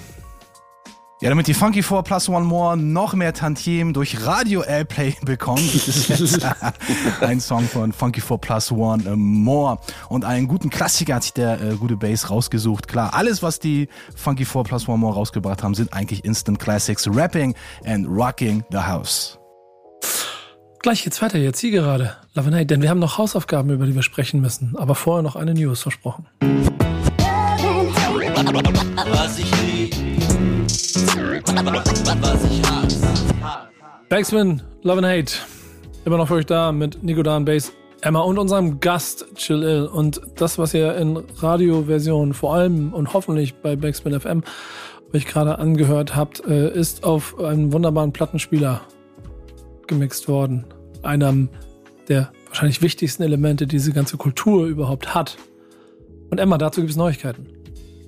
[1.21, 5.63] Ja, damit die Funky 4 Plus One More noch mehr Tantiem durch Radio Airplay bekommen,
[5.71, 6.45] gibt es jetzt
[7.21, 9.79] ein Song von Funky 4 Plus One More.
[10.09, 12.89] Und einen guten Klassiker hat sich der äh, gute Bass rausgesucht.
[12.89, 17.09] Klar, alles, was die Funky 4 Plus One More rausgebracht haben, sind eigentlich Instant Classics.
[17.09, 17.55] Rapping
[17.85, 19.39] and Rocking the House.
[20.81, 22.17] Gleich geht's weiter, jetzt hier gerade.
[22.35, 24.75] Love and Hate, denn wir haben noch Hausaufgaben, über die wir sprechen müssen.
[24.77, 26.27] Aber vorher noch eine News versprochen.
[29.07, 29.54] Was ich
[34.09, 35.33] Backspin, Love and Hate.
[36.05, 39.87] Immer noch für euch da mit Nico Dan Bass, Emma und unserem Gast Chill Ill.
[39.87, 44.45] Und das, was ihr in Radioversion vor allem und hoffentlich bei Backspin FM
[45.13, 48.83] euch gerade angehört habt, äh, ist auf einem wunderbaren Plattenspieler
[49.89, 50.65] gemixt worden.
[51.03, 51.49] Einem
[52.09, 55.39] der wahrscheinlich wichtigsten Elemente, die diese ganze Kultur überhaupt hat.
[56.31, 57.64] Und Emma, dazu gibt es Neuigkeiten.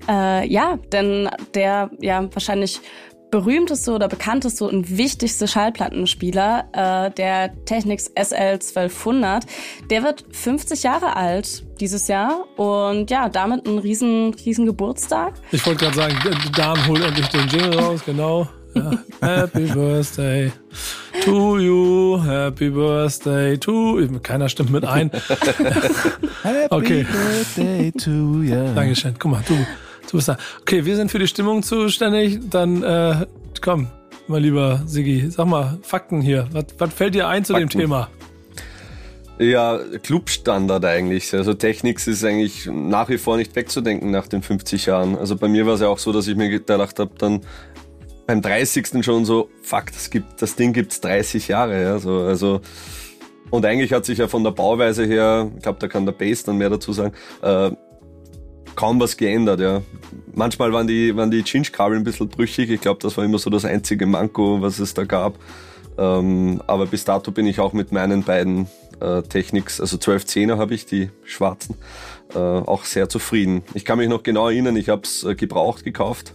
[0.09, 2.81] Äh, ja, denn der ja wahrscheinlich
[3.31, 9.45] berühmteste oder bekannteste und wichtigste Schallplattenspieler, äh, der Technics SL 1200,
[9.91, 15.35] der wird 50 Jahre alt dieses Jahr und ja, damit ein riesen, riesen Geburtstag.
[15.51, 16.17] Ich wollte gerade sagen,
[16.57, 18.49] Dan holt endlich den Jingle raus, genau.
[18.75, 18.91] Ja.
[19.21, 20.53] Happy Birthday
[21.25, 24.21] to you, Happy Birthday to you.
[24.23, 25.11] Keiner stimmt mit ein.
[26.43, 27.05] Happy Okay.
[27.11, 28.11] Birthday to
[28.43, 28.75] you.
[28.75, 29.15] Dankeschön.
[29.19, 29.55] Guck mal, du,
[30.13, 30.37] da.
[30.61, 32.41] Okay, wir sind für die Stimmung zuständig.
[32.51, 33.27] Dann äh,
[33.61, 33.89] komm,
[34.29, 36.49] mal lieber Sigi, sag mal Fakten hier.
[36.53, 37.81] Was, was fällt dir ein zu dem Fakten.
[37.81, 38.09] Thema?
[39.39, 41.35] Ja, Clubstandard eigentlich.
[41.35, 45.17] Also Technics ist eigentlich nach wie vor nicht wegzudenken nach den 50 Jahren.
[45.17, 47.43] Also bei mir war es ja auch so, dass ich mir gedacht habe, dann
[48.27, 49.05] beim 30.
[49.05, 51.83] schon so, fuck, das, gibt, das Ding gibt's 30 Jahre.
[51.83, 52.61] Ja, so, also,
[53.51, 56.43] und eigentlich hat sich ja von der Bauweise her, ich glaube, da kann der Bass
[56.43, 57.71] dann mehr dazu sagen, äh,
[58.77, 59.61] kaum was geändert.
[59.61, 59.83] Ja.
[60.35, 62.71] Manchmal waren die, waren die Chinch-Kabel ein bisschen brüchig.
[62.71, 65.39] Ich glaube, das war immer so das einzige Manko, was es da gab.
[65.99, 68.69] Ähm, aber bis dato bin ich auch mit meinen beiden
[69.01, 71.77] äh, Technics, also 1210er habe ich, die schwarzen,
[72.35, 73.63] äh, auch sehr zufrieden.
[73.75, 76.35] Ich kann mich noch genau erinnern, ich habe es äh, gebraucht gekauft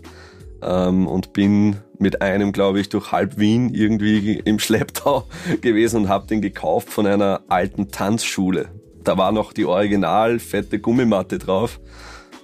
[0.62, 5.28] ähm, und bin mit einem, glaube ich, durch halb Wien irgendwie im Schlepptau
[5.62, 8.70] gewesen und habe den gekauft von einer alten Tanzschule.
[9.04, 11.80] Da war noch die original fette Gummimatte drauf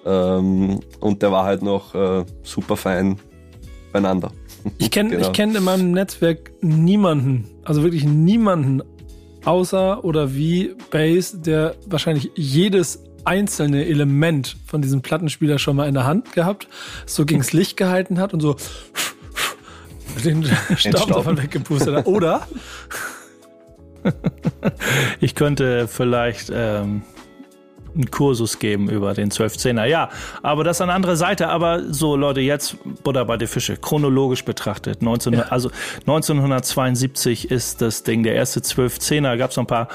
[0.07, 3.17] ähm, und der war halt noch äh, super fein
[3.91, 4.31] beieinander.
[4.79, 5.27] Ich kenne Genau.
[5.27, 8.81] ich kenn in meinem Netzwerk niemanden, also wirklich niemanden,
[9.45, 15.93] außer oder wie Bass, der wahrscheinlich jedes einzelne Element von diesem Plattenspieler schon mal in
[15.93, 16.67] der Hand gehabt,
[17.05, 18.57] so gegens Licht gehalten hat und so
[20.25, 20.43] den
[20.75, 22.05] Staub davon weggepustet hat.
[22.07, 22.45] Oder?
[25.21, 27.03] Ich könnte vielleicht ähm,
[27.97, 29.85] einen Kursus geben über den 1210er.
[29.85, 30.09] Ja,
[30.43, 31.49] aber das ist eine andere Seite.
[31.49, 33.77] Aber so, Leute, jetzt Butter bei die Fische.
[33.77, 35.01] Chronologisch betrachtet.
[35.01, 35.69] 19, Also
[36.01, 38.23] 1972 ist das Ding.
[38.23, 39.37] Der erste 1210er.
[39.37, 39.87] Gab es noch ein paar,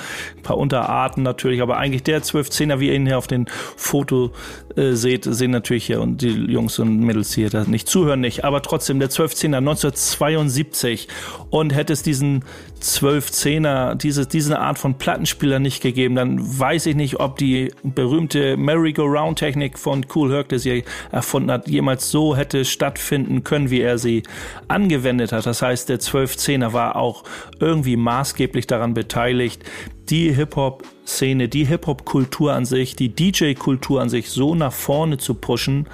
[0.42, 1.62] paar Unterarten natürlich.
[1.62, 3.46] Aber eigentlich der 1210er, wie ihr ihn hier auf dem
[3.76, 4.32] Foto
[4.76, 8.44] äh, seht, sehen natürlich hier und die Jungs und Mädels hier da nicht zuhören nicht.
[8.44, 11.08] Aber trotzdem der 1210er 1972.
[11.50, 12.44] Und hätte es diesen
[12.82, 18.56] 1210er, diese, diese Art von Plattenspieler nicht gegeben, dann weiß ich nicht, ob die berühmte
[18.56, 23.98] Merry-Go-Round-Technik von Cool Herc, die sie erfunden hat, jemals so hätte stattfinden können, wie er
[23.98, 24.24] sie
[24.68, 25.46] angewendet hat.
[25.46, 27.24] Das heißt, der 1210er war auch
[27.60, 29.62] irgendwie maßgeblich daran beteiligt,
[30.08, 35.86] die Hip-Hop-Szene, die Hip-Hop-Kultur an sich, die DJ-Kultur an sich so nach vorne zu pushen,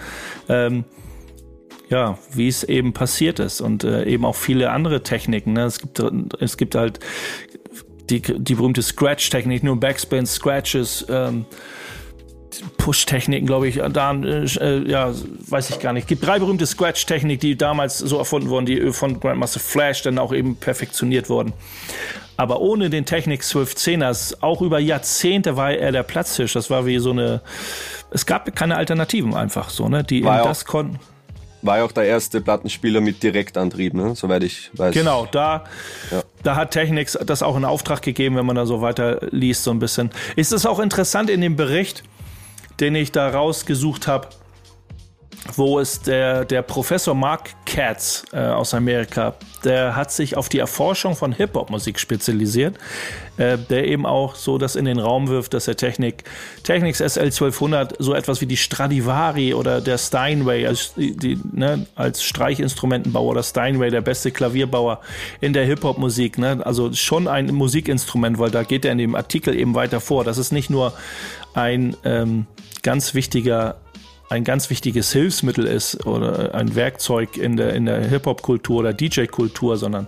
[0.48, 0.84] ähm,
[1.88, 5.54] ja, wie es eben passiert ist und äh, eben auch viele andere Techniken.
[5.54, 5.64] Ne?
[5.64, 6.00] Es gibt
[6.40, 7.00] es gibt halt
[8.10, 11.44] die, die berühmte Scratch-Technik, nur Backspin, Scratches, ähm,
[12.78, 15.12] Push-Techniken, glaube ich, da, äh, ja,
[15.48, 16.04] weiß ich gar nicht.
[16.04, 20.18] Es gibt drei berühmte Scratch-Techniken, die damals so erfunden wurden, die von Grandmaster Flash dann
[20.18, 21.52] auch eben perfektioniert wurden.
[22.36, 26.52] Aber ohne den Technik 1210ers, auch über Jahrzehnte war er der Platzhirsch.
[26.54, 27.42] Das war wie so eine,
[28.10, 30.98] es gab keine Alternativen einfach so, ne, die das konnten.
[31.62, 34.14] War ja auch der erste Plattenspieler mit Direktantrieb, ne?
[34.14, 34.94] soweit ich weiß.
[34.94, 35.64] Genau, da,
[36.10, 36.22] Ja.
[36.42, 39.70] da hat Technics das auch in Auftrag gegeben, wenn man da so weiter liest, so
[39.72, 40.10] ein bisschen.
[40.36, 42.04] Ist es auch interessant in dem Bericht,
[42.78, 44.28] den ich da rausgesucht habe,
[45.56, 49.34] wo es der, der Professor Mark Katz äh, aus Amerika,
[49.64, 52.76] der hat sich auf die Erforschung von Hip-Hop-Musik spezialisiert,
[53.36, 56.24] äh, der eben auch so das in den Raum wirft, dass der Technik,
[56.62, 63.30] Technics SL1200 so etwas wie die Stradivari oder der Steinway als, die, ne, als Streichinstrumentenbauer
[63.30, 65.00] oder Steinway, der beste Klavierbauer
[65.40, 66.60] in der Hip-Hop-Musik, ne?
[66.64, 70.24] also schon ein Musikinstrument, weil da geht er in dem Artikel eben weiter vor.
[70.24, 70.92] Das ist nicht nur
[71.54, 72.46] ein ähm,
[72.82, 73.76] ganz wichtiger
[74.28, 79.76] ein ganz wichtiges Hilfsmittel ist oder ein Werkzeug in der, in der Hip-Hop-Kultur oder DJ-Kultur,
[79.76, 80.06] sondern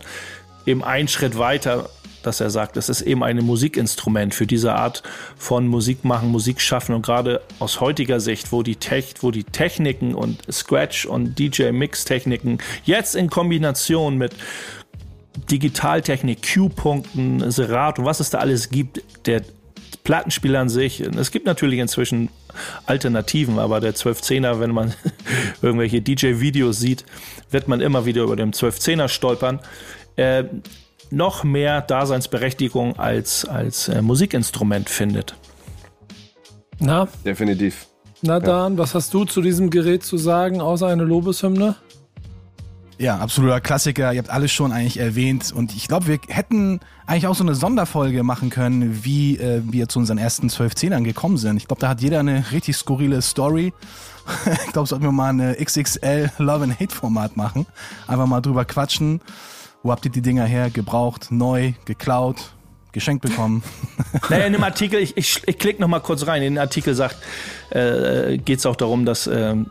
[0.66, 1.88] eben einen Schritt weiter,
[2.22, 5.02] dass er sagt, es ist eben ein Musikinstrument für diese Art
[5.36, 9.44] von Musik machen, Musik schaffen und gerade aus heutiger Sicht, wo die, Tech, wo die
[9.44, 14.32] Techniken und Scratch und DJ-Mix-Techniken jetzt in Kombination mit
[15.50, 19.42] Digitaltechnik, Q-Punkten, Serato, was es da alles gibt, der
[20.04, 21.00] Plattenspieler an sich.
[21.00, 22.28] Es gibt natürlich inzwischen
[22.86, 24.94] Alternativen, aber der 1210er, wenn man
[25.62, 27.04] irgendwelche DJ-Videos sieht,
[27.50, 29.60] wird man immer wieder über den 1210er stolpern.
[30.16, 30.44] Äh,
[31.10, 35.34] noch mehr Daseinsberechtigung als, als äh, Musikinstrument findet.
[36.78, 37.86] Na, Definitiv.
[38.22, 41.76] na Dan, was hast du zu diesem Gerät zu sagen, außer eine Lobeshymne?
[43.00, 44.12] Ja, absoluter Klassiker.
[44.12, 45.52] Ihr habt alles schon eigentlich erwähnt.
[45.54, 46.80] Und ich glaube, wir hätten
[47.10, 51.38] eigentlich auch so eine Sonderfolge machen können, wie äh, wir zu unseren ersten 12-10ern gekommen
[51.38, 51.56] sind.
[51.56, 53.72] Ich glaube, da hat jeder eine richtig skurrile Story.
[54.66, 57.66] ich glaube, sollten wir mal eine XXL Love and Hate Format machen.
[58.06, 59.20] Einfach mal drüber quatschen.
[59.82, 60.70] Wo habt ihr die Dinger her?
[60.70, 62.52] Gebraucht, neu, geklaut,
[62.92, 63.64] geschenkt bekommen?
[64.28, 66.42] Naja, in dem Artikel, ich, ich, ich klicke noch mal kurz rein.
[66.42, 67.16] In dem Artikel sagt,
[67.70, 69.66] äh, geht es auch darum, dass ähm,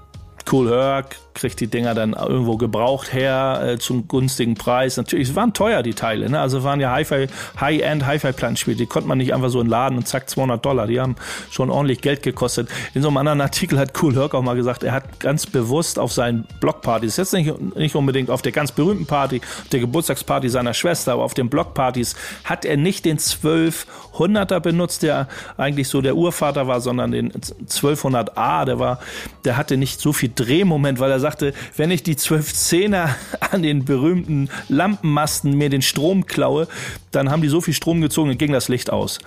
[0.51, 4.97] Cool Herc kriegt die Dinger dann irgendwo gebraucht her äh, zum günstigen Preis.
[4.97, 6.39] Natürlich, es waren teuer die Teile, ne?
[6.39, 8.75] Also waren ja High-End Hi-Fi-Plattenspiele.
[8.75, 10.87] Die konnte man nicht einfach so in den Laden und zack 200 Dollar.
[10.87, 11.15] Die haben
[11.49, 12.67] schon ordentlich Geld gekostet.
[12.93, 15.97] In so einem anderen Artikel hat Cool Herc auch mal gesagt, er hat ganz bewusst
[15.97, 20.73] auf seinen Blockpartys, jetzt nicht, nicht unbedingt auf der ganz berühmten Party, der Geburtstagsparty seiner
[20.73, 25.27] Schwester, aber auf den Blockpartys hat er nicht den 1200er benutzt, der
[25.57, 28.99] eigentlich so der Urvater war, sondern den 1200A, der war,
[29.45, 33.09] der hatte nicht so viel Drehmoment, weil er sagte, wenn ich die 1210er
[33.51, 36.67] an den berühmten Lampenmasten mir den Strom klaue,
[37.11, 39.19] dann haben die so viel Strom gezogen, dann ging das Licht aus.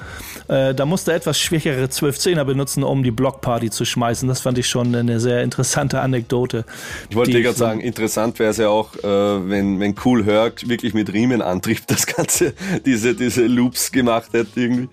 [0.48, 4.28] Äh, da musste er etwas schwächere 1210er benutzen, um die Blockparty zu schmeißen.
[4.28, 6.64] Das fand ich schon eine sehr interessante Anekdote.
[7.10, 10.68] Ich wollte dir gerade sagen, interessant wäre es ja auch, äh, wenn, wenn Cool Herc
[10.68, 12.54] wirklich mit Riemenantrieb das Ganze,
[12.86, 14.88] diese, diese Loops gemacht hätte irgendwie.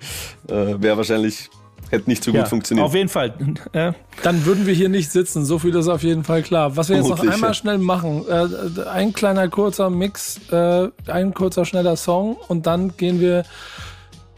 [0.47, 1.49] Äh, wäre wahrscheinlich
[1.89, 2.85] Hätte nicht so gut Ja, funktioniert.
[2.85, 3.33] Auf jeden Fall.
[3.73, 5.45] Äh, Dann würden wir hier nicht sitzen.
[5.45, 6.77] So viel ist auf jeden Fall klar.
[6.77, 7.53] Was wir jetzt noch einmal ja.
[7.53, 13.19] schnell machen, äh, ein kleiner kurzer Mix, äh, ein kurzer schneller Song und dann gehen
[13.19, 13.43] wir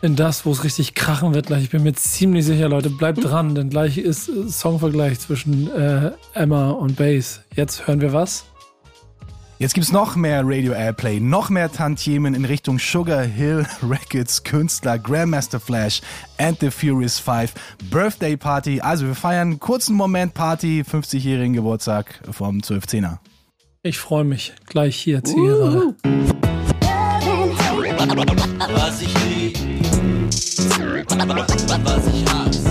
[0.02, 1.64] in das, wo es richtig krachen wird gleich.
[1.64, 6.12] Ich bin mir ziemlich sicher, Leute, bleibt dran, denn gleich ist äh, Songvergleich zwischen äh,
[6.34, 7.42] Emma und Bass.
[7.56, 8.46] Jetzt hören wir was?
[9.62, 14.98] Jetzt gibt's noch mehr Radio Airplay, noch mehr Tantiemen in Richtung Sugar Hill Records, Künstler,
[14.98, 16.02] Grandmaster Flash
[16.40, 17.54] and the Furious Five,
[17.92, 18.82] Birthday Party.
[18.82, 23.20] Also wir feiern einen kurzen Moment Party, 50-jährigen Geburtstag vom 1210er.
[23.84, 24.52] Ich freue mich.
[24.66, 25.94] Gleich hier, Zigarre.
[28.74, 29.60] Was ich lieb,
[31.84, 32.71] was ich hasse.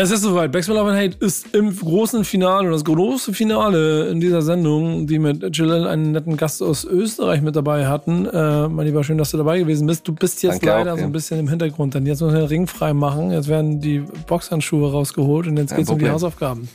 [0.00, 0.52] Es ist soweit.
[0.52, 5.18] Backspin Love and Hate ist im großen Finale, das große Finale in dieser Sendung, die
[5.18, 8.24] mit Jill einen netten Gast aus Österreich mit dabei hatten.
[8.26, 10.06] Äh, mein Lieber, schön, dass du dabei gewesen bist.
[10.06, 11.06] Du bist jetzt Danke leider auch, so ja.
[11.08, 13.32] ein bisschen im Hintergrund, denn jetzt müssen wir den Ring frei machen.
[13.32, 16.08] Jetzt werden die Boxhandschuhe rausgeholt und jetzt Kein geht's um die.
[16.08, 16.68] Hausaufgaben.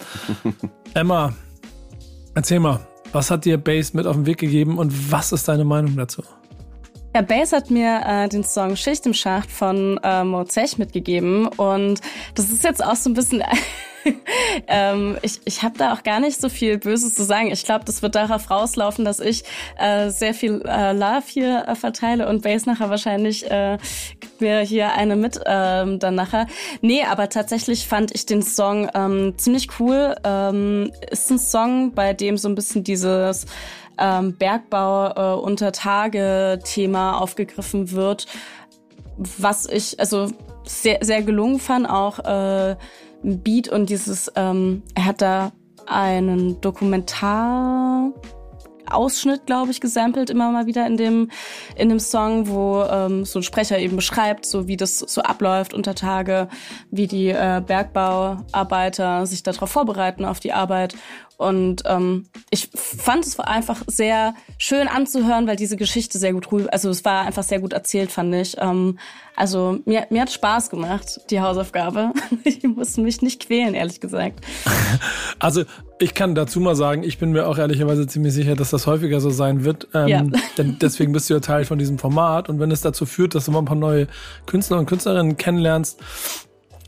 [0.93, 1.34] Emma,
[2.36, 2.82] erzähl mal,
[3.13, 6.24] was hat dir Bass mit auf den Weg gegeben und was ist deine Meinung dazu?
[7.16, 11.45] Ja, Bass hat mir äh, den Song Schicht im Schacht von äh, Mo Zech mitgegeben
[11.45, 12.01] und
[12.34, 13.43] das ist jetzt auch so ein bisschen...
[14.68, 17.51] ähm, ich ich habe da auch gar nicht so viel Böses zu sagen.
[17.51, 19.43] Ich glaube, das wird darauf rauslaufen, dass ich
[19.78, 23.78] äh, sehr viel äh, Love hier äh, verteile und Bass nachher wahrscheinlich äh,
[24.20, 26.47] gibt mir hier eine mit ähm, dann nachher.
[26.82, 30.16] Nee, aber tatsächlich fand ich den Song ähm, ziemlich cool.
[30.24, 33.45] Ähm, ist ein Song, bei dem so ein bisschen dieses
[33.97, 38.27] ähm, Bergbau äh, unter Tage Thema aufgegriffen wird,
[39.17, 40.27] was ich also
[40.65, 42.75] sehr sehr gelungen fand auch äh,
[43.21, 45.51] Beat und dieses ähm, er hat da
[45.85, 48.11] einen Dokumentar
[48.93, 51.31] Ausschnitt, glaube ich, gesampelt immer mal wieder in dem
[51.75, 55.73] in dem Song, wo ähm, so ein Sprecher eben beschreibt, so wie das so abläuft
[55.73, 56.47] unter Tage,
[56.91, 60.95] wie die äh, Bergbauarbeiter sich darauf vorbereiten auf die Arbeit.
[61.38, 66.71] Und ähm, ich fand es einfach sehr schön anzuhören, weil diese Geschichte sehr gut rüber,
[66.71, 68.55] also es war einfach sehr gut erzählt, fand ich.
[68.59, 68.99] Ähm,
[69.36, 72.11] also mir, mir hat Spaß gemacht, die Hausaufgabe.
[72.45, 74.41] Ich musste mich nicht quälen, ehrlich gesagt.
[75.39, 75.63] Also
[75.99, 79.19] ich kann dazu mal sagen, ich bin mir auch ehrlicherweise ziemlich sicher, dass das häufiger
[79.19, 79.88] so sein wird.
[79.93, 80.23] Ähm, Ja.
[80.57, 82.47] Denn deswegen bist du ja Teil von diesem Format.
[82.49, 84.07] Und wenn es dazu führt, dass du mal ein paar neue
[84.45, 85.99] Künstler und Künstlerinnen kennenlernst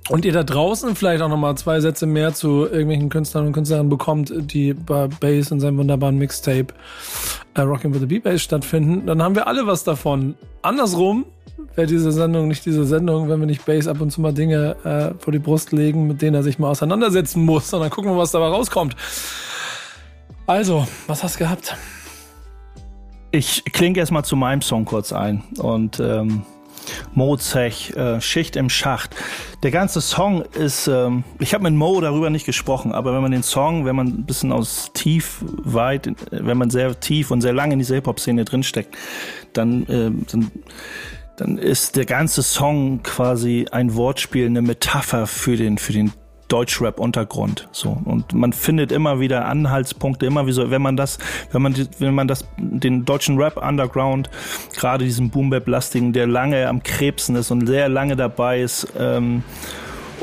[0.10, 3.90] und ihr da draußen vielleicht auch nochmal zwei Sätze mehr zu irgendwelchen Künstlern und Künstlerinnen
[3.90, 6.68] bekommt, die bei Bass und seinem wunderbaren Mixtape
[7.56, 10.36] äh, Rockin' with the Beat Bass stattfinden, dann haben wir alle was davon.
[10.62, 11.26] Andersrum
[11.74, 14.76] wäre diese Sendung nicht diese Sendung, wenn wir nicht Bass ab und zu mal Dinge
[14.84, 18.18] äh, vor die Brust legen, mit denen er sich mal auseinandersetzen muss, sondern gucken wir,
[18.18, 18.96] was dabei rauskommt.
[20.46, 21.76] Also, was hast du gehabt?
[23.32, 26.44] Ich klinge erstmal zu meinem Song kurz ein und ähm,
[27.14, 29.16] Mozech, äh, Schicht im Schacht.
[29.64, 33.32] Der ganze Song ist, ähm, ich habe mit Mo darüber nicht gesprochen, aber wenn man
[33.32, 37.54] den Song, wenn man ein bisschen aus tief weit, wenn man sehr tief und sehr
[37.54, 38.96] lange in dieser Hip-Hop-Szene drinsteckt,
[39.54, 40.52] dann, äh, dann,
[41.38, 46.12] dann ist der ganze Song quasi ein Wortspiel, eine Metapher für den, für den
[46.48, 47.68] Deutschrap-Untergrund.
[47.72, 47.98] So.
[48.06, 51.18] Und man findet immer wieder Anhaltspunkte, immer wieder, wenn man das,
[51.52, 54.30] wenn man, wenn man das, den deutschen Rap-Underground,
[54.76, 59.44] gerade diesen Boom-Bap-lastigen, der lange am Krebsen ist und sehr lange dabei ist, ähm,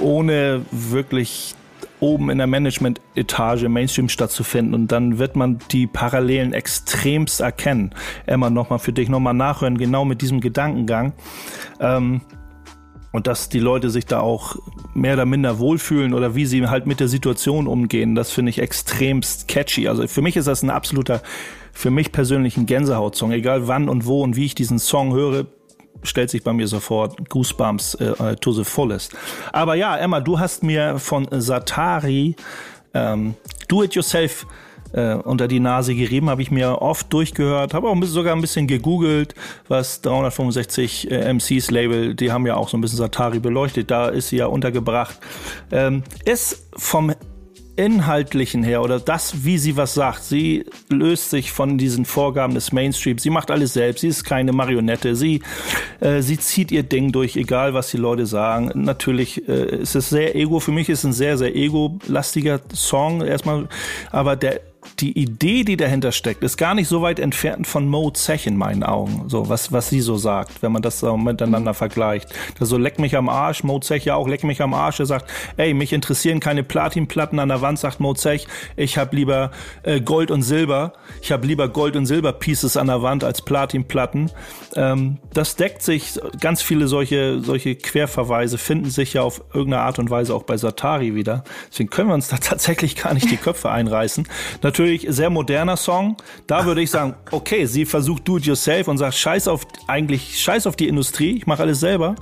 [0.01, 1.55] ohne wirklich
[2.03, 7.95] oben in der Management-Etage Mainstream stattzufinden und dann wird man die Parallelen extremst erkennen.
[8.27, 11.13] Emma, nochmal für dich nochmal nachhören, genau mit diesem Gedankengang.
[11.79, 12.21] Ähm,
[13.13, 14.57] und dass die Leute sich da auch
[14.95, 18.59] mehr oder minder wohlfühlen oder wie sie halt mit der Situation umgehen, das finde ich
[18.59, 19.89] extremst catchy.
[19.89, 21.23] Also für mich ist das ein absoluter,
[21.73, 23.33] für mich persönlich ein Gänsehaut-Song.
[23.33, 25.47] Egal wann und wo und wie ich diesen Song höre,
[26.03, 29.17] stellt sich bei mir sofort Goosebumps äh, äh, to the fullest.
[29.53, 32.37] Aber ja, Emma, du hast mir von Satari
[32.95, 33.35] ähm,
[33.69, 34.47] Do It Yourself
[34.93, 38.35] äh, unter die Nase gerieben, habe ich mir oft durchgehört, habe auch ein bisschen, sogar
[38.35, 39.35] ein bisschen gegoogelt,
[39.69, 44.09] was 365 äh, MCs Label, die haben ja auch so ein bisschen Satari beleuchtet, da
[44.09, 45.19] ist sie ja untergebracht.
[45.71, 47.13] Ähm, ist vom
[47.77, 52.71] Inhaltlichen her oder das, wie sie was sagt, sie löst sich von diesen Vorgaben des
[52.73, 53.23] Mainstreams.
[53.23, 54.03] Sie macht alles selbst.
[54.03, 55.17] Sie ist keine Marionette.
[55.17, 55.43] Sie,
[56.01, 58.71] äh, sie zieht ihr Ding durch, egal was die Leute sagen.
[58.75, 60.61] Natürlich äh, ist es sehr ego.
[60.61, 63.69] Für mich ist es ein sehr, sehr ego-lastiger Song erstmal.
[64.11, 64.61] Aber der
[64.99, 68.57] die Idee, die dahinter steckt, ist gar nicht so weit entfernt von Mo Zech in
[68.57, 69.25] meinen Augen.
[69.29, 72.31] So, was, was sie so sagt, wenn man das so miteinander vergleicht.
[72.59, 75.01] Das so, leck mich am Arsch, Mo Zech ja auch, leck mich am Arsch.
[75.01, 78.47] Er sagt, ey, mich interessieren keine Platinplatten an der Wand, sagt Mo Zech.
[78.77, 79.51] Ich habe lieber
[79.83, 80.93] äh, Gold und Silber.
[81.21, 84.31] Ich habe lieber Gold und Silber Pieces an der Wand als Platinplatten.
[84.75, 89.99] Ähm, das deckt sich, ganz viele solche, solche Querverweise finden sich ja auf irgendeine Art
[89.99, 91.45] und Weise auch bei Satari wieder.
[91.71, 94.27] Deswegen können wir uns da tatsächlich gar nicht die Köpfe einreißen.
[94.73, 96.17] Natürlich sehr moderner Song.
[96.47, 100.41] Da würde ich sagen, okay, sie versucht do it yourself und sagt, scheiß auf, eigentlich
[100.41, 102.15] scheiß auf die Industrie, ich mache alles selber.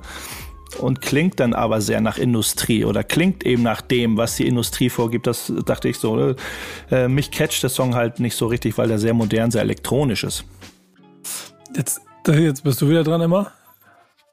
[0.80, 4.90] Und klingt dann aber sehr nach Industrie oder klingt eben nach dem, was die Industrie
[4.90, 5.28] vorgibt.
[5.28, 6.34] Das dachte ich so.
[6.90, 10.24] Äh, mich catcht der Song halt nicht so richtig, weil er sehr modern, sehr elektronisch
[10.24, 10.44] ist.
[11.76, 13.52] Jetzt, jetzt bist du wieder dran, Emma.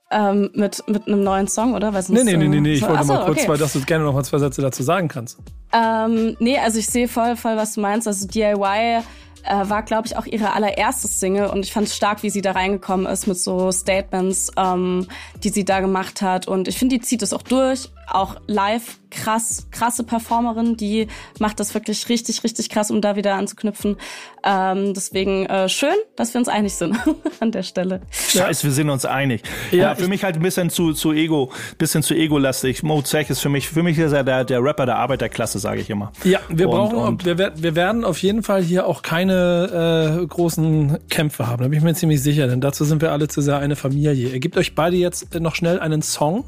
[0.09, 1.93] Ähm, mit, mit einem neuen Song, oder?
[1.93, 3.49] Was nee, nee, nee, nee, nee, ich wollte Achso, mal kurz, okay.
[3.49, 5.37] weil dass du gerne noch mal zwei Sätze dazu sagen kannst.
[5.73, 8.07] Ähm, nee, also ich sehe voll, voll, was du meinst.
[8.07, 9.01] Also DIY
[9.47, 12.41] äh, war, glaube ich, auch ihre allererste Single und ich fand es stark, wie sie
[12.41, 15.07] da reingekommen ist mit so Statements, ähm,
[15.43, 16.47] die sie da gemacht hat.
[16.47, 17.89] Und ich finde, die zieht es auch durch.
[18.07, 21.07] Auch live krass, krasse Performerin, die
[21.39, 23.97] macht das wirklich richtig, richtig krass, um da wieder anzuknüpfen.
[24.43, 26.97] Ähm, deswegen äh, schön, dass wir uns einig sind
[27.39, 28.01] an der Stelle.
[28.11, 29.43] Scheiße, wir sind uns einig.
[29.71, 32.83] Ja, ja für mich halt ein bisschen zu, zu Ego, bisschen zu ego-lastig.
[32.83, 35.81] Mo Zech ist für mich, für mich ist er der, der Rapper der Arbeiterklasse, sage
[35.81, 36.11] ich immer.
[36.23, 40.25] Ja, wir und, brauchen, und wir, wir werden auf jeden Fall hier auch keine äh,
[40.25, 41.63] großen Kämpfe haben.
[41.63, 44.29] Da bin ich mir ziemlich sicher, denn dazu sind wir alle zu sehr eine Familie.
[44.29, 46.45] Ihr gebt euch beide jetzt noch schnell einen Song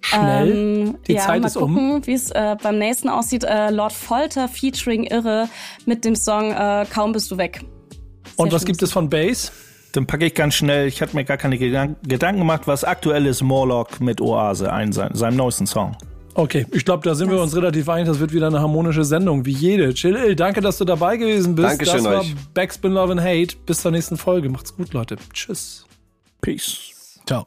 [0.00, 0.50] schnell.
[0.50, 2.06] Ähm, Die ja, Zeit mal ist gucken, um.
[2.06, 3.44] wie es äh, beim nächsten aussieht.
[3.44, 5.48] Äh, Lord Folter featuring Irre
[5.86, 7.60] mit dem Song äh, Kaum bist du weg.
[7.60, 9.52] Sehr Und was gibt es von Bass?
[9.92, 13.26] Dann packe ich ganz schnell, ich hatte mir gar keine Gedank Gedanken gemacht, was aktuell
[13.26, 15.96] ist Morlock mit Oase, ein, sein, seinem neuesten Song.
[16.34, 18.06] Okay, ich glaube, da sind das wir uns relativ einig.
[18.06, 19.92] Das wird wieder eine harmonische Sendung, wie jede.
[19.92, 21.68] Chill, danke, dass du dabei gewesen bist.
[21.68, 22.34] Dankeschön das war euch.
[22.54, 23.56] Backspin Love and Hate.
[23.66, 24.48] Bis zur nächsten Folge.
[24.48, 25.16] Macht's gut, Leute.
[25.32, 25.84] Tschüss.
[26.40, 27.20] Peace.
[27.26, 27.46] Ciao.